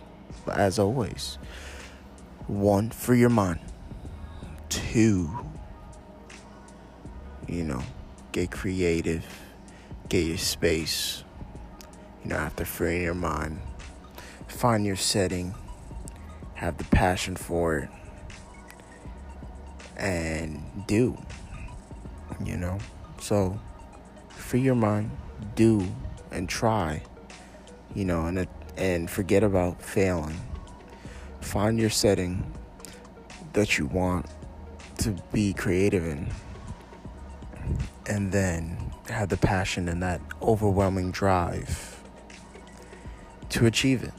as 0.52 0.78
always, 0.78 1.38
one, 2.46 2.90
free 2.90 3.18
your 3.18 3.30
mind. 3.30 3.60
Two, 4.68 5.30
you 7.48 7.64
know, 7.64 7.82
get 8.32 8.50
creative, 8.50 9.24
get 10.10 10.26
your 10.26 10.36
space. 10.36 11.24
You 12.22 12.30
know, 12.30 12.36
after 12.36 12.66
freeing 12.66 13.02
your 13.02 13.14
mind, 13.14 13.60
find 14.46 14.84
your 14.84 14.96
setting, 14.96 15.54
have 16.54 16.76
the 16.76 16.84
passion 16.84 17.34
for 17.34 17.78
it, 17.78 17.88
and 19.96 20.62
do. 20.86 21.16
You 22.44 22.56
know, 22.56 22.78
so 23.20 23.58
free 24.28 24.60
your 24.60 24.74
mind, 24.74 25.10
do, 25.54 25.86
and 26.30 26.48
try. 26.48 27.02
You 27.94 28.04
know, 28.04 28.26
and 28.26 28.46
and 28.76 29.10
forget 29.10 29.42
about 29.42 29.80
failing. 29.80 30.40
Find 31.40 31.78
your 31.78 31.90
setting 31.90 32.52
that 33.52 33.78
you 33.78 33.86
want 33.86 34.26
to 34.98 35.16
be 35.32 35.52
creative 35.52 36.06
in 36.06 36.30
and 38.06 38.32
then 38.32 38.92
have 39.08 39.28
the 39.28 39.36
passion 39.36 39.88
and 39.88 40.02
that 40.02 40.20
overwhelming 40.42 41.10
drive 41.10 42.02
to 43.48 43.66
achieve 43.66 44.02
it. 44.02 44.12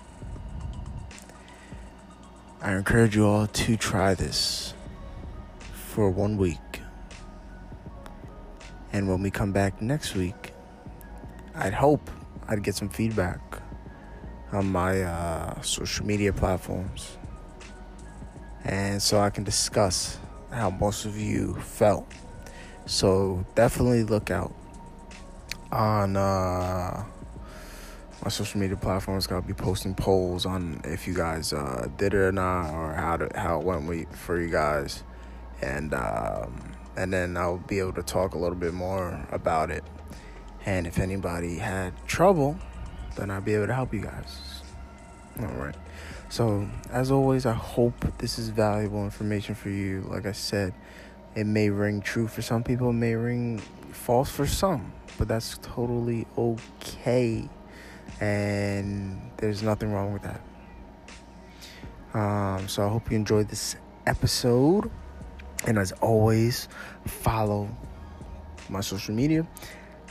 I 2.62 2.74
encourage 2.76 3.16
you 3.16 3.26
all 3.26 3.48
to 3.48 3.78
try 3.78 4.14
this 4.14 4.74
for 5.98 6.12
one 6.12 6.38
week. 6.38 6.82
And 8.94 9.10
when 9.10 9.24
we 9.24 9.32
come 9.32 9.52
back 9.52 9.82
next 9.82 10.14
week, 10.14 10.54
I'd 11.56 11.74
hope 11.74 12.12
I'd 12.48 12.62
get 12.62 12.76
some 12.76 12.88
feedback 12.88 13.42
on 14.52 14.72
my 14.72 15.02
uh, 15.02 15.60
social 15.64 16.06
media 16.06 16.32
platforms. 16.32 17.18
And 18.64 19.02
so 19.02 19.20
I 19.20 19.32
can 19.32 19.44
discuss 19.44 20.20
how 20.52 20.70
most 20.70 21.06
of 21.06 21.18
you 21.18 21.56
felt 21.56 22.06
so 22.86 23.44
definitely 23.56 24.04
look 24.04 24.30
out 24.30 24.54
on 25.72 26.16
uh, 26.16 27.04
my 28.24 28.30
social 28.30 28.60
media 28.60 28.78
platforms. 28.78 29.28
I'll 29.32 29.42
be 29.42 29.54
posting 29.54 29.96
polls 29.96 30.46
on 30.46 30.80
if 30.84 31.08
you 31.08 31.16
guys 31.16 31.54
uh, 31.54 31.88
did 31.98 32.14
it 32.14 32.18
or 32.18 32.32
not, 32.32 32.72
or 32.72 32.94
how 32.94 33.18
to, 33.18 33.32
how 33.36 33.60
it 33.62 33.66
went 33.66 34.16
for 34.16 34.40
you 34.40 34.50
guys, 34.50 35.02
and 35.62 35.94
um, 35.94 36.76
and 36.96 37.14
then 37.14 37.38
I'll 37.38 37.58
be 37.58 37.80
able 37.80 37.94
to 37.94 38.04
talk 38.04 38.34
a 38.34 38.38
little 38.38 38.58
bit 38.58 38.74
more 38.74 39.26
about 39.32 39.72
it. 39.72 39.84
And 40.66 40.86
if 40.86 41.00
anybody 41.00 41.56
had 41.56 41.94
trouble, 42.08 42.58
then 43.16 43.32
I'll 43.32 43.42
be 43.42 43.54
able 43.54 43.68
to 43.68 43.74
help 43.74 43.94
you 43.94 44.02
guys. 44.02 44.62
All 45.40 45.46
right. 45.48 45.76
So 46.30 46.68
as 46.92 47.12
always, 47.12 47.46
I 47.46 47.54
hope 47.54 47.94
this 48.18 48.38
is 48.38 48.50
valuable 48.50 49.04
information 49.04 49.56
for 49.56 49.70
you. 49.70 50.02
Like 50.10 50.26
I 50.26 50.34
said 50.34 50.74
it 51.36 51.46
may 51.46 51.70
ring 51.70 52.02
true 52.02 52.28
for 52.28 52.42
some 52.42 52.64
people, 52.64 52.90
it 52.90 52.94
may 52.94 53.14
ring 53.14 53.60
false 53.92 54.30
for 54.30 54.48
some, 54.48 54.92
but 55.20 55.28
that's 55.28 55.60
totally 55.60 56.26
okay. 56.36 57.48
And 58.20 59.22
there's 59.38 59.62
nothing 59.62 59.94
wrong 59.94 60.14
with 60.14 60.24
that. 60.24 60.42
Um, 62.16 62.68
so 62.68 62.84
I 62.86 62.90
hope 62.90 63.12
you 63.12 63.18
enjoyed 63.18 63.50
this 63.50 63.76
episode. 64.08 64.90
And 65.66 65.78
as 65.78 65.92
always, 65.94 66.68
follow 67.06 67.70
my 68.70 68.82
social 68.82 69.16
media 69.16 69.48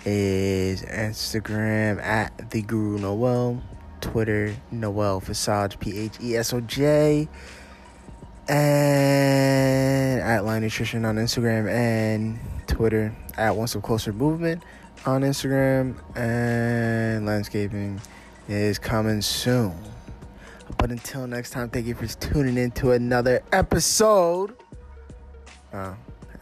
is 0.05 0.83
Instagram 0.83 2.01
at 2.01 2.51
the 2.51 2.63
Guru 2.63 2.99
Noel, 2.99 3.63
Twitter 4.01 4.55
Noel 4.71 5.21
Phesoj 5.21 5.79
P 5.79 5.99
H 5.99 6.15
E 6.23 6.37
S 6.37 6.53
O 6.53 6.61
J 6.61 7.29
and 8.49 10.21
at 10.21 10.45
Line 10.45 10.63
Nutrition 10.63 11.05
on 11.05 11.17
Instagram 11.17 11.69
and 11.69 12.39
Twitter 12.67 13.15
at 13.37 13.57
Once 13.57 13.73
Step 13.73 13.83
Closer 13.83 14.13
Movement 14.13 14.63
on 15.05 15.23
Instagram 15.23 15.97
and 16.17 17.27
landscaping 17.27 18.01
is 18.49 18.79
coming 18.79 19.21
soon. 19.21 19.75
But 20.79 20.91
until 20.91 21.27
next 21.27 21.51
time, 21.51 21.71
thank 21.71 21.87
you 21.87 21.95
for 21.95 22.07
tuning 22.07 22.57
in 22.57 22.71
to 22.73 22.93
another 22.93 23.43
episode. 23.53 24.55
Uh, 25.73 25.95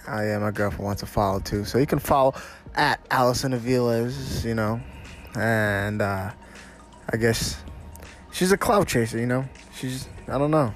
am 0.06 0.42
my 0.42 0.50
girlfriend 0.50 0.84
wants 0.84 1.00
to 1.00 1.06
follow 1.06 1.40
too, 1.40 1.64
so 1.64 1.78
you 1.78 1.86
can 1.86 1.98
follow 1.98 2.34
at 2.74 3.00
Allison 3.10 3.52
Aviles, 3.52 4.44
you 4.44 4.54
know, 4.54 4.80
and 5.34 6.02
uh, 6.02 6.30
I 7.10 7.16
guess 7.16 7.62
she's 8.32 8.52
a 8.52 8.56
cloud 8.56 8.88
chaser, 8.88 9.18
you 9.18 9.26
know. 9.26 9.44
She's 9.74 10.08
I 10.28 10.38
don't 10.38 10.50
know. 10.50 10.74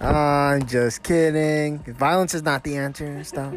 I'm 0.00 0.66
just 0.66 1.02
kidding. 1.02 1.78
Violence 1.80 2.34
is 2.34 2.42
not 2.42 2.62
the 2.62 2.76
answer. 2.76 3.24
Stop. 3.24 3.54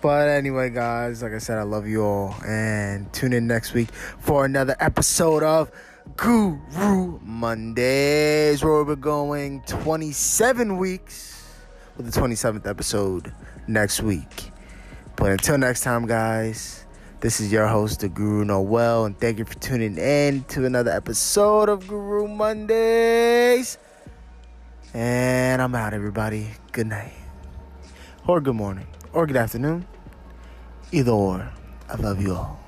but 0.00 0.28
anyway, 0.28 0.70
guys, 0.70 1.22
like 1.22 1.32
I 1.32 1.38
said, 1.38 1.58
I 1.58 1.62
love 1.62 1.86
you 1.86 2.04
all. 2.04 2.34
And 2.46 3.12
tune 3.12 3.32
in 3.32 3.46
next 3.46 3.74
week 3.74 3.90
for 3.92 4.44
another 4.44 4.76
episode 4.78 5.42
of 5.42 5.72
Guru 6.16 7.18
Mondays, 7.22 8.62
where 8.62 8.84
we're 8.84 8.94
going 8.94 9.62
27 9.62 10.76
weeks 10.76 11.29
with 11.96 12.12
the 12.12 12.20
27th 12.20 12.66
episode 12.66 13.32
next 13.66 14.02
week. 14.02 14.50
But 15.16 15.32
until 15.32 15.58
next 15.58 15.82
time, 15.82 16.06
guys, 16.06 16.84
this 17.20 17.40
is 17.40 17.52
your 17.52 17.66
host, 17.66 18.00
the 18.00 18.08
Guru 18.08 18.44
Noel, 18.44 19.04
and 19.04 19.18
thank 19.18 19.38
you 19.38 19.44
for 19.44 19.54
tuning 19.54 19.98
in 19.98 20.44
to 20.44 20.64
another 20.64 20.90
episode 20.90 21.68
of 21.68 21.86
Guru 21.86 22.26
Mondays. 22.26 23.78
And 24.94 25.60
I'm 25.60 25.74
out, 25.74 25.94
everybody. 25.94 26.48
Good 26.72 26.86
night. 26.86 27.12
Or 28.26 28.40
good 28.40 28.56
morning. 28.56 28.86
Or 29.12 29.26
good 29.26 29.36
afternoon. 29.36 29.86
Either 30.92 31.12
or. 31.12 31.50
I 31.88 31.96
love 31.96 32.20
you 32.22 32.34
all. 32.34 32.59